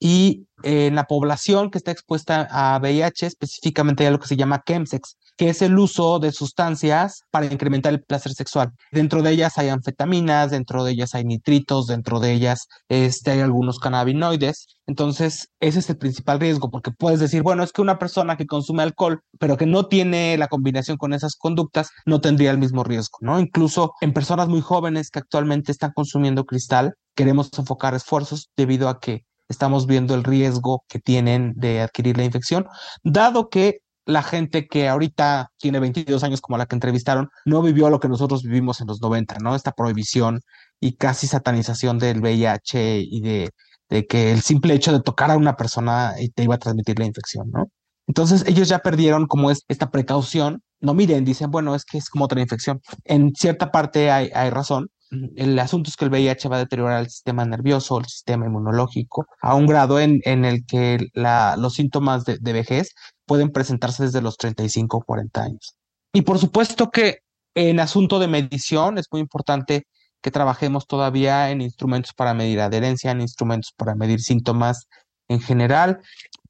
y 0.00 0.46
en 0.62 0.94
la 0.94 1.04
población 1.04 1.70
que 1.70 1.76
está 1.76 1.90
expuesta 1.90 2.48
a 2.50 2.78
VIH, 2.78 3.26
específicamente 3.26 4.04
hay 4.04 4.08
algo 4.08 4.20
que 4.20 4.28
se 4.28 4.36
llama 4.36 4.62
chemsex, 4.66 5.18
que 5.36 5.50
es 5.50 5.62
el 5.62 5.78
uso 5.78 6.18
de 6.18 6.32
sustancias 6.32 7.22
para 7.30 7.46
incrementar 7.46 7.92
el 7.92 8.02
placer 8.02 8.32
sexual. 8.32 8.72
Dentro 8.90 9.22
de 9.22 9.32
ellas 9.32 9.58
hay 9.58 9.68
anfetaminas, 9.68 10.50
dentro 10.50 10.84
de 10.84 10.92
ellas 10.92 11.14
hay 11.14 11.24
nitritos, 11.24 11.86
dentro 11.86 12.20
de 12.20 12.32
ellas 12.32 12.68
este, 12.88 13.32
hay 13.32 13.40
algunos 13.40 13.78
cannabinoides. 13.78 14.66
Entonces, 14.86 15.48
ese 15.60 15.80
es 15.80 15.90
el 15.90 15.98
principal 15.98 16.40
riesgo, 16.40 16.70
porque 16.70 16.90
puedes 16.90 17.20
decir, 17.20 17.42
bueno, 17.42 17.62
es 17.62 17.72
que 17.72 17.82
una 17.82 17.98
persona 17.98 18.36
que 18.36 18.46
consume 18.46 18.82
alcohol, 18.82 19.20
pero 19.38 19.56
que 19.56 19.66
no 19.66 19.86
tiene 19.86 20.36
la 20.38 20.48
combinación 20.48 20.96
con 20.96 21.12
esas 21.12 21.34
conductas, 21.36 21.90
no 22.06 22.20
tendría 22.20 22.52
el 22.52 22.58
mismo 22.58 22.84
riesgo, 22.84 23.18
¿no? 23.20 23.40
Incluso 23.40 23.92
en 24.00 24.12
personas 24.12 24.48
muy 24.48 24.60
jóvenes 24.60 25.10
que 25.10 25.18
actualmente 25.18 25.72
están 25.72 25.92
consumiendo 25.94 26.44
cristal, 26.44 26.94
queremos 27.14 27.50
enfocar 27.58 27.94
esfuerzos 27.94 28.50
debido 28.56 28.88
a 28.88 29.00
que 29.00 29.24
estamos 29.48 29.86
viendo 29.86 30.14
el 30.14 30.24
riesgo 30.24 30.84
que 30.88 30.98
tienen 30.98 31.52
de 31.56 31.80
adquirir 31.80 32.16
la 32.16 32.24
infección, 32.24 32.66
dado 33.02 33.48
que 33.48 33.80
la 34.06 34.22
gente 34.22 34.66
que 34.68 34.88
ahorita 34.88 35.50
tiene 35.58 35.80
22 35.80 36.22
años 36.24 36.40
como 36.40 36.56
la 36.56 36.66
que 36.66 36.76
entrevistaron, 36.76 37.28
no 37.44 37.60
vivió 37.60 37.90
lo 37.90 38.00
que 38.00 38.08
nosotros 38.08 38.42
vivimos 38.42 38.80
en 38.80 38.86
los 38.86 39.00
90, 39.02 39.38
¿no? 39.42 39.54
Esta 39.54 39.72
prohibición 39.72 40.40
y 40.80 40.96
casi 40.96 41.26
satanización 41.26 41.98
del 41.98 42.20
VIH 42.20 43.00
y 43.00 43.20
de, 43.20 43.50
de 43.90 44.06
que 44.06 44.32
el 44.32 44.42
simple 44.42 44.74
hecho 44.74 44.92
de 44.92 45.00
tocar 45.02 45.30
a 45.30 45.36
una 45.36 45.56
persona 45.56 46.14
te 46.34 46.44
iba 46.44 46.54
a 46.54 46.58
transmitir 46.58 46.98
la 46.98 47.06
infección, 47.06 47.50
¿no? 47.50 47.66
Entonces 48.06 48.44
ellos 48.46 48.68
ya 48.68 48.78
perdieron 48.78 49.26
como 49.26 49.50
es 49.50 49.64
esta 49.68 49.90
precaución. 49.90 50.62
No 50.80 50.94
miren, 50.94 51.24
dicen, 51.24 51.50
bueno, 51.50 51.74
es 51.74 51.84
que 51.84 51.98
es 51.98 52.08
como 52.08 52.26
otra 52.26 52.40
infección. 52.40 52.80
En 53.04 53.34
cierta 53.34 53.72
parte 53.72 54.10
hay, 54.10 54.30
hay 54.34 54.50
razón, 54.50 54.88
el 55.10 55.58
asunto 55.58 55.90
es 55.90 55.96
que 55.96 56.04
el 56.04 56.10
VIH 56.10 56.48
va 56.48 56.56
a 56.56 56.60
deteriorar 56.60 57.00
el 57.00 57.08
sistema 57.08 57.44
nervioso, 57.44 57.98
el 57.98 58.06
sistema 58.06 58.46
inmunológico, 58.46 59.26
a 59.40 59.54
un 59.54 59.66
grado 59.66 60.00
en, 60.00 60.20
el 60.24 60.64
que 60.66 61.08
los 61.14 61.74
síntomas 61.74 62.24
de, 62.24 62.52
vejez 62.52 62.94
pueden 63.24 63.50
presentarse 63.50 64.04
desde 64.04 64.22
los 64.22 64.36
35 64.36 64.96
o 64.96 65.02
40 65.02 65.42
años. 65.42 65.76
Y 66.12 66.22
por 66.22 66.38
supuesto 66.38 66.90
que 66.90 67.18
en 67.54 67.80
asunto 67.80 68.18
de 68.18 68.28
medición 68.28 68.98
es 68.98 69.06
muy 69.10 69.20
importante 69.20 69.86
que 70.20 70.30
trabajemos 70.30 70.86
todavía 70.86 71.50
en 71.50 71.60
instrumentos 71.60 72.12
para 72.12 72.34
medir 72.34 72.60
adherencia, 72.60 73.12
en 73.12 73.20
instrumentos 73.20 73.72
para 73.76 73.94
medir 73.94 74.20
síntomas 74.20 74.88
en 75.28 75.40
general, 75.40 76.00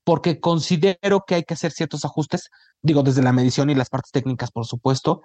porque 0.05 0.41
considero 0.41 1.25
que 1.27 1.35
hay 1.35 1.43
que 1.43 1.55
hacer 1.55 1.73
ciertos 1.73 2.05
ajustes, 2.05 2.49
digo, 2.81 3.03
desde 3.03 3.23
la 3.23 3.33
medición 3.33 3.71
y 3.71 3.75
las 3.75 3.91
partes 3.91 4.13
técnicas, 4.13 4.51
por 4.51 4.67
supuesto, 4.67 5.23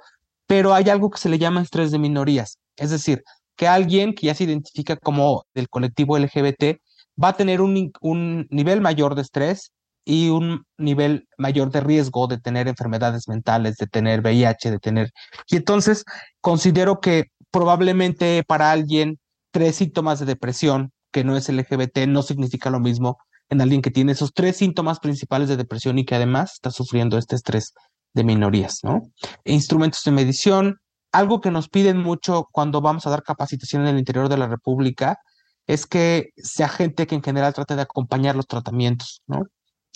pero 0.48 0.74
hay 0.74 0.90
algo 0.90 1.10
que 1.10 1.20
se 1.20 1.30
le 1.30 1.38
llama 1.38 1.62
estrés 1.62 1.92
de 1.92 2.00
minorías. 2.00 2.58
Es 2.76 2.90
decir, 2.92 3.24
que 3.56 3.68
alguien 3.68 4.14
que 4.14 4.28
ya 4.28 4.36
se 4.36 4.46
identifica 4.46 4.96
como 4.96 5.46
del 5.54 5.70
colectivo 5.70 6.18
LGBT 6.18 6.78
va 7.22 7.30
a 7.30 7.38
tener 7.38 7.62
un, 7.62 7.92
un 8.02 8.48
nivel 8.50 8.82
mayor 8.82 9.16
de 9.16 9.22
estrés 9.22 9.72
y 10.06 10.30
un 10.30 10.66
nivel 10.78 11.28
mayor 11.38 11.72
de 11.72 11.82
riesgo 11.82 12.28
de 12.28 12.40
tener 12.40 12.68
enfermedades 12.68 13.28
mentales, 13.28 13.78
de 13.78 13.88
tener 13.88 14.22
VIH, 14.22 14.72
de 14.72 14.80
tener... 14.80 15.12
Y 15.48 15.58
entonces 15.58 16.04
considero 16.40 17.00
que 17.00 17.26
probablemente 17.52 18.44
para 18.48 18.72
alguien 18.72 19.20
tres 19.52 19.76
síntomas 19.76 20.20
de 20.20 20.26
depresión 20.26 20.92
que 21.12 21.24
no 21.24 21.36
es 21.36 21.50
LGBT 21.50 22.08
no 22.08 22.24
significa 22.24 22.70
lo 22.70 22.80
mismo 22.80 23.18
en 23.50 23.62
alguien 23.62 23.82
que 23.82 23.92
tiene 23.92 24.14
esos 24.14 24.34
tres 24.34 24.58
síntomas 24.58 25.00
principales 25.00 25.50
de 25.50 25.58
depresión 25.58 26.00
y 26.00 26.06
que 26.06 26.16
además 26.16 26.54
está 26.54 26.72
sufriendo 26.72 27.18
este 27.18 27.36
estrés 27.36 27.74
de 28.14 28.24
minorías, 28.24 28.80
¿no? 28.84 29.02
Instrumentos 29.44 30.04
de 30.04 30.12
medición, 30.12 30.80
algo 31.12 31.42
que 31.42 31.52
nos 31.52 31.70
piden 31.70 31.98
mucho 31.98 32.48
cuando 32.52 32.82
vamos 32.82 33.06
a 33.06 33.10
dar 33.10 33.24
capacitación 33.24 33.84
en 33.84 33.90
el 33.90 34.00
interior 34.00 34.30
de 34.30 34.38
la 34.38 34.48
República 34.48 35.20
es 35.68 35.86
que 35.86 36.30
sea 36.38 36.70
gente 36.70 37.08
que 37.08 37.16
en 37.16 37.24
general 37.24 37.54
trate 37.54 37.76
de 37.76 37.84
acompañar 37.84 38.36
los 38.36 38.48
tratamientos, 38.48 39.22
¿no? 39.28 39.44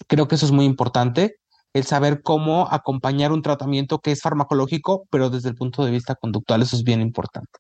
Creo 0.08 0.28
que 0.28 0.36
eso 0.36 0.46
es 0.46 0.52
muy 0.52 0.66
importante, 0.66 1.38
el 1.74 1.86
saber 1.86 2.22
cómo 2.22 2.68
acompañar 2.72 3.32
un 3.32 3.42
tratamiento 3.42 4.00
que 4.00 4.12
es 4.12 4.22
farmacológico, 4.22 5.08
pero 5.10 5.30
desde 5.30 5.50
el 5.50 5.56
punto 5.56 5.84
de 5.84 5.92
vista 5.92 6.16
conductual, 6.16 6.62
eso 6.62 6.76
es 6.76 6.84
bien 6.84 7.02
importante. 7.02 7.60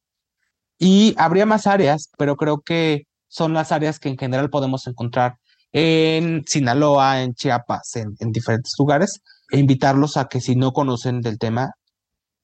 Y 0.78 1.16
habría 1.18 1.46
más 1.46 1.68
áreas, 1.68 2.10
pero 2.18 2.36
creo 2.36 2.62
que 2.62 3.08
son 3.28 3.54
las 3.54 3.72
áreas 3.72 4.00
que 4.00 4.10
en 4.10 4.18
general 4.18 4.50
podemos 4.50 4.88
encontrar 4.88 5.38
en 5.72 6.44
Sinaloa, 6.46 7.22
en 7.24 7.34
Chiapas, 7.34 7.96
en, 7.98 8.16
en 8.20 8.32
diferentes 8.32 8.74
lugares, 8.80 9.22
e 9.52 9.60
invitarlos 9.60 10.16
a 10.18 10.26
que 10.30 10.40
si 10.42 10.56
no 10.56 10.72
conocen 10.72 11.22
del 11.22 11.38
tema, 11.38 11.74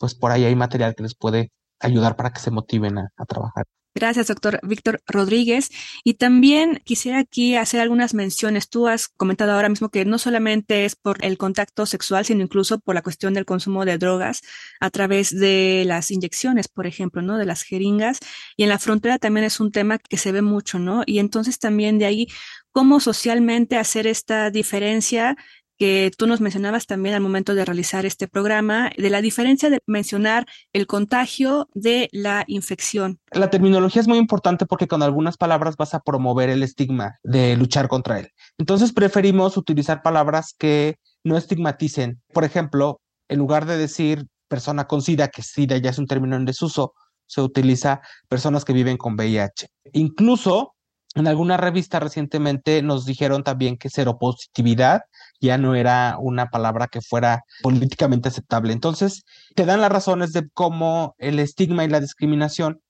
pues 0.02 0.16
por 0.16 0.32
ahí 0.32 0.46
hay 0.46 0.56
material 0.56 0.96
que 0.96 1.04
les 1.04 1.14
puede 1.14 1.52
ayudar 1.80 2.16
para 2.16 2.32
que 2.32 2.40
se 2.40 2.50
motiven 2.50 2.98
a, 2.98 3.26
trabajar. 3.28 3.66
Gracias, 3.94 4.28
doctor 4.28 4.60
Víctor 4.64 5.04
Rodríguez. 5.06 5.70
Y 6.04 6.16
también 6.16 6.82
quisiera 6.84 7.20
aquí 7.20 7.56
hacer 7.56 7.82
algunas 7.82 8.16
menciones. 8.16 8.68
Tú 8.68 8.88
has 8.88 9.10
comentado 9.10 9.52
ahora 9.52 9.70
mismo 9.70 9.90
que 9.90 10.04
no 10.06 10.18
solamente 10.18 10.86
es 10.86 10.96
por 10.96 11.24
el 11.24 11.38
contacto 11.38 11.86
sexual, 11.86 12.26
sino 12.26 12.42
incluso 12.42 12.80
por 12.80 12.96
la 12.96 13.04
cuestión 13.04 13.36
del 13.36 13.46
consumo 13.46 13.86
de 13.86 14.00
drogas 14.00 14.42
a 14.80 14.90
través 14.90 15.38
de 15.38 15.84
las 15.86 16.10
inyecciones, 16.10 16.68
por 16.68 16.88
ejemplo, 16.88 17.22
¿no? 17.22 17.38
De 17.38 17.46
las 17.46 17.62
jeringas. 17.62 18.18
Y 18.58 18.64
en 18.64 18.70
la 18.70 18.80
frontera 18.80 19.20
también 19.20 19.44
es 19.44 19.60
un 19.60 19.72
tema 19.72 20.00
que 20.00 20.18
se 20.18 20.32
ve 20.32 20.42
mucho, 20.42 20.80
¿no? 20.80 21.04
Y 21.06 21.20
entonces 21.20 21.60
también 21.60 22.00
de 22.00 22.06
ahí, 22.06 22.28
cómo 22.72 23.00
socialmente 23.00 23.78
hacer 23.78 24.08
esta 24.08 24.50
diferencia 24.50 25.36
que 25.82 26.12
tú 26.16 26.28
nos 26.28 26.42
mencionabas 26.42 26.86
también 26.86 27.16
al 27.16 27.22
momento 27.22 27.56
de 27.56 27.66
realizar 27.66 28.06
este 28.06 28.28
programa, 28.28 28.92
de 28.96 29.10
la 29.10 29.20
diferencia 29.20 29.72
de 29.72 29.80
mencionar 29.88 30.46
el 30.74 30.86
contagio 30.86 31.70
de 31.74 32.08
la 32.12 32.44
infección. 32.46 33.20
La 33.32 33.50
terminología 33.50 34.00
es 34.00 34.08
muy 34.08 34.20
importante 34.20 34.68
porque 34.68 34.88
con 34.88 35.02
algunas 35.02 35.38
palabras 35.38 35.78
vas 35.78 35.96
a 35.96 36.02
promover 36.02 36.52
el 36.52 36.62
estigma 36.62 37.18
de 37.24 37.56
luchar 37.56 37.88
contra 37.88 38.20
él. 38.20 38.30
Entonces 38.60 38.94
preferimos 38.94 39.58
utilizar 39.58 40.04
palabras 40.04 40.54
que 40.56 40.98
no 41.24 41.36
estigmaticen. 41.36 42.22
Por 42.32 42.44
ejemplo, 42.44 43.02
en 43.28 43.40
lugar 43.40 43.66
de 43.66 43.80
decir 43.80 44.28
persona 44.48 44.86
con 44.86 45.02
SIDA, 45.02 45.30
que 45.30 45.42
SIDA 45.42 45.78
ya 45.78 45.90
es 45.90 45.98
un 45.98 46.06
término 46.06 46.36
en 46.36 46.46
desuso, 46.46 46.94
se 47.26 47.42
utiliza 47.42 48.02
personas 48.30 48.66
que 48.66 48.74
viven 48.74 48.98
con 48.98 49.16
VIH. 49.16 49.68
Incluso 49.94 50.76
en 51.16 51.28
alguna 51.28 51.58
revista 51.58 52.00
recientemente 52.00 52.82
nos 52.82 53.06
dijeron 53.06 53.44
también 53.44 53.78
que 53.78 53.90
seropositividad 53.90 55.02
ya 55.42 55.58
no 55.58 55.76
era 55.76 56.18
una 56.20 56.48
palabra 56.50 56.88
que 56.88 57.02
fuera 57.02 57.44
políticamente 57.64 58.30
aceptable. 58.30 58.74
Entonces, 58.74 59.24
te 59.56 59.66
dan 59.66 59.82
las 59.82 59.92
razones 59.92 60.32
de 60.32 60.48
cómo 60.54 61.16
el 61.18 61.40
estigma 61.40 61.84
y 61.84 61.90
la 61.90 62.00
discriminación 62.00 62.82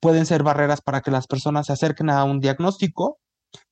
pueden 0.00 0.24
ser 0.24 0.42
barreras 0.42 0.80
para 0.80 1.00
que 1.00 1.10
las 1.10 1.26
personas 1.26 1.66
se 1.66 1.72
acerquen 1.72 2.08
a 2.08 2.24
un 2.24 2.40
diagnóstico 2.40 3.18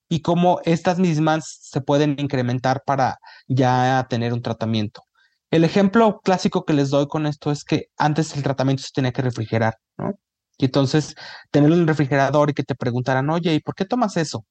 y 0.09 0.21
cómo 0.21 0.61
estas 0.65 0.99
mismas 0.99 1.59
se 1.63 1.81
pueden 1.81 2.17
incrementar 2.19 2.83
para 2.85 3.19
ya 3.47 4.07
tener 4.11 4.33
un 4.33 4.43
tratamiento. 4.43 5.03
El 5.51 5.65
ejemplo 5.65 6.21
clásico 6.23 6.65
que 6.65 6.75
les 6.75 6.91
doy 6.91 7.07
con 7.07 7.27
esto 7.27 7.51
es 7.53 7.65
que 7.65 7.87
antes 7.97 8.37
el 8.37 8.43
tratamiento 8.43 8.83
se 8.83 8.91
tenía 8.93 9.13
que 9.13 9.23
refrigerar, 9.23 9.77
¿no? 9.97 10.19
Y 10.59 10.65
entonces 10.67 11.15
tenerlo 11.51 11.77
en 11.77 11.83
el 11.83 11.89
refrigerador 11.89 12.51
y 12.51 12.55
que 12.55 12.65
te 12.65 12.75
preguntaran, 12.75 13.31
oye, 13.31 13.55
¿y 13.55 13.61
por 13.61 13.75
qué 13.75 13.85
tomas 13.85 14.17
eso? 14.17 14.45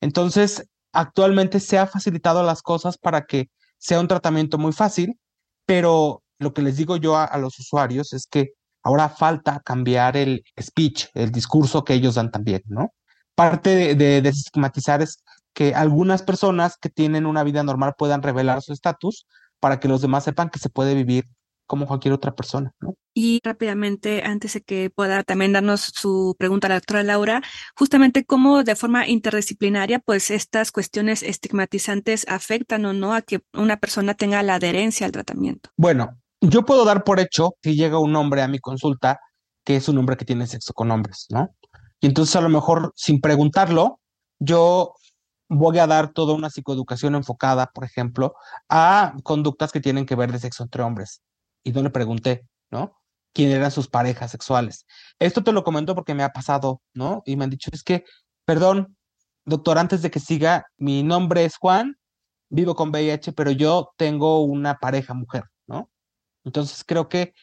Entonces, 0.00 0.64
actualmente 0.92 1.60
se 1.60 1.78
ha 1.78 1.86
facilitado 1.86 2.42
las 2.42 2.62
cosas 2.62 2.98
para 2.98 3.24
que 3.24 3.48
sea 3.78 4.00
un 4.00 4.08
tratamiento 4.08 4.58
muy 4.58 4.72
fácil, 4.72 5.18
pero 5.66 6.22
lo 6.38 6.52
que 6.54 6.62
les 6.62 6.76
digo 6.76 6.96
yo 6.96 7.16
a, 7.16 7.36
los 7.38 7.58
usuarios 7.58 8.12
es 8.12 8.26
que 8.26 8.50
ahora 8.82 9.08
falta 9.08 9.60
cambiar 9.60 10.16
el 10.16 10.42
speech, 10.60 11.06
el 11.14 11.30
discurso 11.32 11.84
que 11.84 11.94
ellos 11.94 12.14
dan 12.14 12.30
también, 12.30 12.62
¿no? 12.66 12.92
Parte 13.34 13.70
de, 13.70 13.94
de 13.94 14.22
desestigmatizar 14.22 15.02
es 15.02 15.22
que 15.52 15.74
algunas 15.74 16.22
personas 16.22 16.76
que 16.80 16.88
tienen 16.88 17.26
una 17.26 17.44
vida 17.44 17.62
normal 17.62 17.94
puedan 17.96 18.22
revelar 18.22 18.62
su 18.62 18.72
estatus 18.72 19.26
para 19.60 19.80
que 19.80 19.88
los 19.88 20.00
demás 20.00 20.24
sepan 20.24 20.50
que 20.50 20.58
se 20.58 20.70
puede 20.70 20.94
vivir 20.94 21.24
como 21.68 21.86
cualquier 21.86 22.14
otra 22.14 22.34
persona, 22.34 22.72
¿no? 22.80 22.94
Y 23.14 23.40
rápidamente, 23.44 24.22
antes 24.24 24.54
de 24.54 24.62
que 24.62 24.90
pueda 24.90 25.22
también 25.22 25.52
darnos 25.52 25.80
su 25.80 26.34
pregunta 26.38 26.66
a 26.66 26.70
la 26.70 26.74
doctora 26.76 27.02
Laura, 27.02 27.42
justamente 27.76 28.24
cómo 28.24 28.64
de 28.64 28.74
forma 28.74 29.06
interdisciplinaria, 29.06 29.98
pues 29.98 30.30
estas 30.30 30.72
cuestiones 30.72 31.22
estigmatizantes 31.22 32.26
afectan 32.28 32.84
o 32.86 32.92
no 32.92 33.12
a 33.12 33.22
que 33.22 33.40
una 33.52 33.76
persona 33.76 34.14
tenga 34.14 34.42
la 34.42 34.54
adherencia 34.54 35.04
al 35.06 35.12
tratamiento. 35.12 35.70
Bueno, 35.76 36.16
yo 36.40 36.64
puedo 36.64 36.84
dar 36.84 37.04
por 37.04 37.20
hecho 37.20 37.56
que 37.60 37.74
llega 37.74 37.98
un 37.98 38.16
hombre 38.16 38.42
a 38.42 38.48
mi 38.48 38.60
consulta 38.60 39.20
que 39.64 39.76
es 39.76 39.88
un 39.88 39.98
hombre 39.98 40.16
que 40.16 40.24
tiene 40.24 40.46
sexo 40.46 40.72
con 40.72 40.90
hombres, 40.90 41.26
¿no? 41.28 41.54
Y 42.00 42.06
entonces 42.06 42.34
a 42.36 42.40
lo 42.40 42.48
mejor 42.48 42.92
sin 42.96 43.20
preguntarlo, 43.20 44.00
yo 44.38 44.94
voy 45.48 45.78
a 45.78 45.86
dar 45.86 46.12
toda 46.12 46.34
una 46.34 46.48
psicoeducación 46.48 47.14
enfocada, 47.14 47.66
por 47.74 47.84
ejemplo, 47.84 48.34
a 48.68 49.14
conductas 49.24 49.72
que 49.72 49.80
tienen 49.80 50.06
que 50.06 50.14
ver 50.14 50.32
de 50.32 50.38
sexo 50.38 50.62
entre 50.62 50.82
hombres. 50.82 51.20
Y 51.62 51.72
no 51.72 51.82
le 51.82 51.90
pregunté, 51.90 52.46
¿no? 52.70 52.96
¿Quién 53.32 53.50
eran 53.50 53.70
sus 53.70 53.88
parejas 53.88 54.30
sexuales? 54.30 54.86
Esto 55.18 55.42
te 55.44 55.52
lo 55.52 55.64
comento 55.64 55.94
porque 55.94 56.14
me 56.14 56.22
ha 56.22 56.30
pasado, 56.30 56.82
¿no? 56.94 57.22
Y 57.26 57.36
me 57.36 57.44
han 57.44 57.50
dicho, 57.50 57.70
es 57.72 57.82
que, 57.82 58.04
perdón, 58.44 58.96
doctor, 59.44 59.78
antes 59.78 60.02
de 60.02 60.10
que 60.10 60.20
siga, 60.20 60.66
mi 60.76 61.02
nombre 61.02 61.44
es 61.44 61.56
Juan, 61.56 61.96
vivo 62.48 62.74
con 62.74 62.90
VIH, 62.90 63.32
pero 63.32 63.50
yo 63.50 63.92
tengo 63.96 64.42
una 64.42 64.78
pareja 64.78 65.14
mujer, 65.14 65.44
¿no? 65.66 65.90
Entonces 66.44 66.84
creo 66.84 67.08
que 67.08 67.34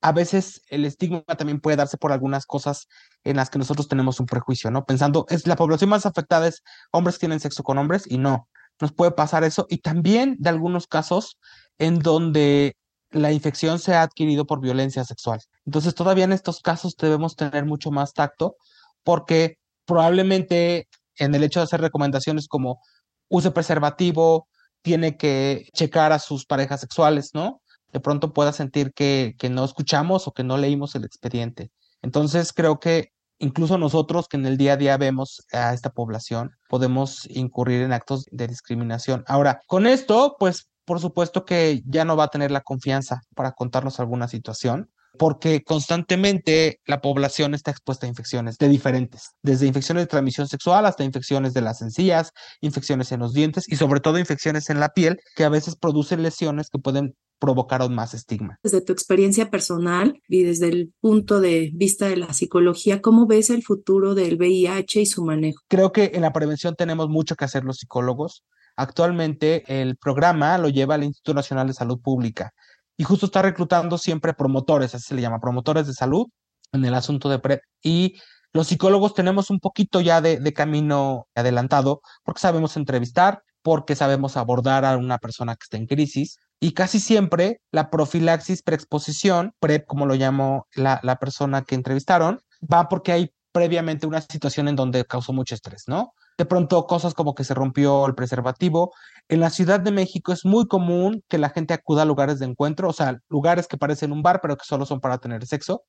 a 0.00 0.12
veces 0.12 0.62
el 0.68 0.84
estigma 0.84 1.22
también 1.22 1.60
puede 1.60 1.78
darse 1.78 1.96
por 1.96 2.12
algunas 2.12 2.44
cosas 2.44 2.88
en 3.24 3.36
las 3.36 3.48
que 3.48 3.58
nosotros 3.58 3.88
tenemos 3.88 4.20
un 4.20 4.26
prejuicio, 4.26 4.70
¿no? 4.70 4.84
Pensando, 4.84 5.24
es 5.30 5.46
la 5.46 5.56
población 5.56 5.90
más 5.90 6.04
afectada 6.04 6.46
es 6.46 6.62
hombres 6.92 7.16
que 7.16 7.20
tienen 7.20 7.40
sexo 7.40 7.62
con 7.62 7.78
hombres 7.78 8.04
y 8.06 8.18
no, 8.18 8.48
nos 8.80 8.92
puede 8.92 9.12
pasar 9.12 9.44
eso. 9.44 9.66
Y 9.70 9.78
también 9.78 10.36
de 10.38 10.50
algunos 10.50 10.86
casos 10.86 11.38
en 11.78 12.00
donde 12.00 12.76
la 13.14 13.32
infección 13.32 13.78
se 13.78 13.94
ha 13.94 14.02
adquirido 14.02 14.46
por 14.46 14.60
violencia 14.60 15.04
sexual. 15.04 15.40
Entonces, 15.64 15.94
todavía 15.94 16.24
en 16.24 16.32
estos 16.32 16.60
casos 16.60 16.96
debemos 16.96 17.36
tener 17.36 17.64
mucho 17.64 17.90
más 17.90 18.12
tacto 18.12 18.56
porque 19.02 19.58
probablemente 19.86 20.88
en 21.16 21.34
el 21.34 21.44
hecho 21.44 21.60
de 21.60 21.64
hacer 21.64 21.80
recomendaciones 21.80 22.48
como 22.48 22.80
use 23.28 23.50
preservativo, 23.50 24.48
tiene 24.82 25.16
que 25.16 25.68
checar 25.72 26.12
a 26.12 26.18
sus 26.18 26.44
parejas 26.44 26.80
sexuales, 26.80 27.30
¿no? 27.34 27.62
De 27.92 28.00
pronto 28.00 28.32
pueda 28.32 28.52
sentir 28.52 28.92
que, 28.92 29.34
que 29.38 29.48
no 29.48 29.64
escuchamos 29.64 30.26
o 30.28 30.32
que 30.32 30.44
no 30.44 30.58
leímos 30.58 30.94
el 30.94 31.04
expediente. 31.04 31.70
Entonces, 32.02 32.52
creo 32.52 32.80
que 32.80 33.12
incluso 33.38 33.78
nosotros 33.78 34.28
que 34.28 34.36
en 34.36 34.46
el 34.46 34.56
día 34.56 34.74
a 34.74 34.76
día 34.76 34.96
vemos 34.96 35.46
a 35.52 35.72
esta 35.72 35.90
población, 35.90 36.50
podemos 36.68 37.26
incurrir 37.30 37.82
en 37.82 37.92
actos 37.92 38.26
de 38.30 38.46
discriminación. 38.46 39.24
Ahora, 39.26 39.60
con 39.66 39.86
esto, 39.86 40.36
pues 40.38 40.68
por 40.84 41.00
supuesto 41.00 41.44
que 41.44 41.82
ya 41.86 42.04
no 42.04 42.16
va 42.16 42.24
a 42.24 42.30
tener 42.30 42.50
la 42.50 42.60
confianza 42.60 43.22
para 43.34 43.52
contarnos 43.52 44.00
alguna 44.00 44.28
situación, 44.28 44.90
porque 45.18 45.62
constantemente 45.62 46.80
la 46.86 47.00
población 47.00 47.54
está 47.54 47.70
expuesta 47.70 48.06
a 48.06 48.08
infecciones 48.08 48.58
de 48.58 48.68
diferentes, 48.68 49.30
desde 49.42 49.66
infecciones 49.66 50.04
de 50.04 50.08
transmisión 50.08 50.48
sexual 50.48 50.86
hasta 50.86 51.04
infecciones 51.04 51.54
de 51.54 51.60
las 51.60 51.82
encías, 51.82 52.32
infecciones 52.60 53.12
en 53.12 53.20
los 53.20 53.32
dientes 53.32 53.64
y 53.68 53.76
sobre 53.76 54.00
todo 54.00 54.18
infecciones 54.18 54.70
en 54.70 54.80
la 54.80 54.90
piel 54.90 55.18
que 55.36 55.44
a 55.44 55.48
veces 55.48 55.76
producen 55.76 56.22
lesiones 56.22 56.68
que 56.68 56.78
pueden 56.78 57.14
provocar 57.38 57.82
aún 57.82 57.94
más 57.94 58.14
estigma. 58.14 58.58
Desde 58.62 58.80
tu 58.80 58.92
experiencia 58.92 59.50
personal 59.50 60.20
y 60.28 60.44
desde 60.44 60.68
el 60.68 60.92
punto 61.00 61.40
de 61.40 61.70
vista 61.74 62.08
de 62.08 62.16
la 62.16 62.32
psicología, 62.32 63.02
¿cómo 63.02 63.26
ves 63.26 63.50
el 63.50 63.62
futuro 63.62 64.14
del 64.14 64.36
VIH 64.36 65.02
y 65.02 65.06
su 65.06 65.24
manejo? 65.24 65.60
Creo 65.68 65.92
que 65.92 66.12
en 66.14 66.22
la 66.22 66.32
prevención 66.32 66.74
tenemos 66.74 67.08
mucho 67.08 67.36
que 67.36 67.44
hacer 67.44 67.64
los 67.64 67.78
psicólogos. 67.78 68.44
Actualmente 68.76 69.64
el 69.80 69.96
programa 69.96 70.58
lo 70.58 70.68
lleva 70.68 70.96
el 70.96 71.04
Instituto 71.04 71.34
Nacional 71.34 71.66
de 71.68 71.74
Salud 71.74 72.00
Pública 72.00 72.52
y 72.96 73.04
justo 73.04 73.26
está 73.26 73.42
reclutando 73.42 73.98
siempre 73.98 74.34
promotores, 74.34 74.94
así 74.94 75.08
se 75.08 75.14
le 75.14 75.22
llama, 75.22 75.40
promotores 75.40 75.86
de 75.86 75.94
salud 75.94 76.26
en 76.72 76.84
el 76.84 76.94
asunto 76.94 77.28
de 77.28 77.38
PrEP. 77.38 77.62
Y 77.82 78.20
los 78.52 78.68
psicólogos 78.68 79.14
tenemos 79.14 79.50
un 79.50 79.58
poquito 79.58 80.00
ya 80.00 80.20
de, 80.20 80.52
camino 80.52 81.26
adelantado 81.34 82.02
porque 82.22 82.40
sabemos 82.40 82.76
entrevistar, 82.76 83.42
porque 83.62 83.96
sabemos 83.96 84.36
abordar 84.36 84.84
a 84.84 84.96
una 84.96 85.18
persona 85.18 85.56
que 85.56 85.64
está 85.64 85.76
en 85.76 85.86
crisis. 85.86 86.38
Y 86.60 86.72
casi 86.72 87.00
siempre 87.00 87.60
la 87.72 87.90
profilaxis 87.90 88.62
preexposición, 88.62 89.52
PrEP, 89.58 89.86
como 89.86 90.06
lo 90.06 90.14
llamó 90.14 90.66
la, 90.74 91.00
la 91.02 91.16
persona 91.16 91.62
que 91.62 91.74
entrevistaron, 91.74 92.40
va 92.72 92.88
porque 92.88 93.12
hay 93.12 93.32
previamente 93.52 94.06
una 94.06 94.20
situación 94.20 94.68
en 94.68 94.76
donde 94.76 95.04
causó 95.04 95.32
mucho 95.32 95.54
estrés, 95.54 95.84
¿no? 95.86 96.12
De 96.36 96.44
pronto 96.46 96.86
cosas 96.86 97.14
como 97.14 97.34
que 97.34 97.44
se 97.44 97.54
rompió 97.54 98.06
el 98.06 98.14
preservativo. 98.14 98.92
En 99.28 99.40
la 99.40 99.50
Ciudad 99.50 99.80
de 99.80 99.92
México 99.92 100.32
es 100.32 100.44
muy 100.44 100.66
común 100.66 101.22
que 101.28 101.38
la 101.38 101.50
gente 101.50 101.74
acuda 101.74 102.02
a 102.02 102.04
lugares 102.06 102.38
de 102.40 102.46
encuentro, 102.46 102.88
o 102.88 102.92
sea, 102.92 103.18
lugares 103.28 103.68
que 103.68 103.78
parecen 103.78 104.12
un 104.12 104.22
bar, 104.22 104.40
pero 104.42 104.56
que 104.56 104.64
solo 104.64 104.84
son 104.86 105.00
para 105.00 105.18
tener 105.18 105.46
sexo, 105.46 105.84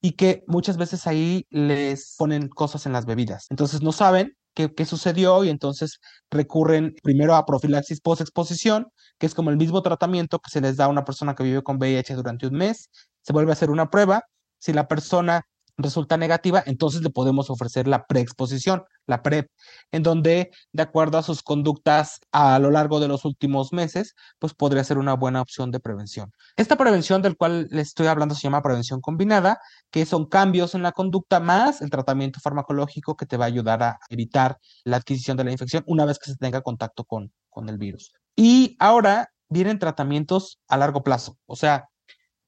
y 0.00 0.12
que 0.12 0.44
muchas 0.46 0.76
veces 0.76 1.06
ahí 1.06 1.46
les 1.50 2.14
ponen 2.18 2.48
cosas 2.48 2.86
en 2.86 2.92
las 2.92 3.06
bebidas. 3.06 3.46
Entonces 3.50 3.82
no 3.82 3.92
saben 3.92 4.36
qué, 4.54 4.72
qué 4.74 4.84
sucedió 4.84 5.44
y 5.44 5.48
entonces 5.48 6.00
recurren 6.30 6.94
primero 7.02 7.34
a 7.34 7.46
profilaxis 7.46 8.00
post-exposición, 8.00 8.88
que 9.18 9.26
es 9.26 9.34
como 9.34 9.50
el 9.50 9.56
mismo 9.56 9.82
tratamiento 9.82 10.38
que 10.40 10.50
se 10.50 10.60
les 10.60 10.76
da 10.76 10.86
a 10.86 10.88
una 10.88 11.04
persona 11.04 11.34
que 11.34 11.44
vive 11.44 11.62
con 11.62 11.78
VIH 11.78 12.14
durante 12.14 12.46
un 12.46 12.54
mes. 12.54 12.90
Se 13.22 13.32
vuelve 13.32 13.52
a 13.52 13.54
hacer 13.54 13.70
una 13.70 13.90
prueba. 13.90 14.24
Si 14.58 14.72
la 14.72 14.88
persona 14.88 15.46
resulta 15.76 16.16
negativa, 16.16 16.62
entonces 16.66 17.02
le 17.02 17.10
podemos 17.10 17.50
ofrecer 17.50 17.86
la 17.86 18.06
preexposición, 18.06 18.84
la 19.06 19.22
PrEP, 19.22 19.50
en 19.92 20.02
donde, 20.02 20.50
de 20.72 20.82
acuerdo 20.82 21.18
a 21.18 21.22
sus 21.22 21.42
conductas 21.42 22.20
a 22.32 22.58
lo 22.58 22.70
largo 22.70 23.00
de 23.00 23.08
los 23.08 23.24
últimos 23.24 23.72
meses, 23.72 24.14
pues 24.38 24.54
podría 24.54 24.84
ser 24.84 24.98
una 24.98 25.14
buena 25.14 25.42
opción 25.42 25.70
de 25.70 25.80
prevención. 25.80 26.32
Esta 26.56 26.76
prevención 26.76 27.22
del 27.22 27.36
cual 27.36 27.68
les 27.70 27.88
estoy 27.88 28.06
hablando 28.06 28.34
se 28.34 28.42
llama 28.42 28.62
prevención 28.62 29.00
combinada, 29.00 29.60
que 29.90 30.06
son 30.06 30.26
cambios 30.26 30.74
en 30.74 30.82
la 30.82 30.92
conducta 30.92 31.40
más 31.40 31.82
el 31.82 31.90
tratamiento 31.90 32.40
farmacológico 32.40 33.16
que 33.16 33.26
te 33.26 33.36
va 33.36 33.44
a 33.44 33.48
ayudar 33.48 33.82
a 33.82 33.98
evitar 34.08 34.58
la 34.84 34.96
adquisición 34.96 35.36
de 35.36 35.44
la 35.44 35.52
infección 35.52 35.84
una 35.86 36.04
vez 36.04 36.18
que 36.18 36.30
se 36.30 36.36
tenga 36.36 36.62
contacto 36.62 37.04
con, 37.04 37.32
con 37.50 37.68
el 37.68 37.78
virus. 37.78 38.12
Y 38.34 38.76
ahora 38.78 39.30
vienen 39.48 39.78
tratamientos 39.78 40.58
a 40.68 40.76
largo 40.76 41.02
plazo, 41.02 41.36
o 41.46 41.56
sea, 41.56 41.88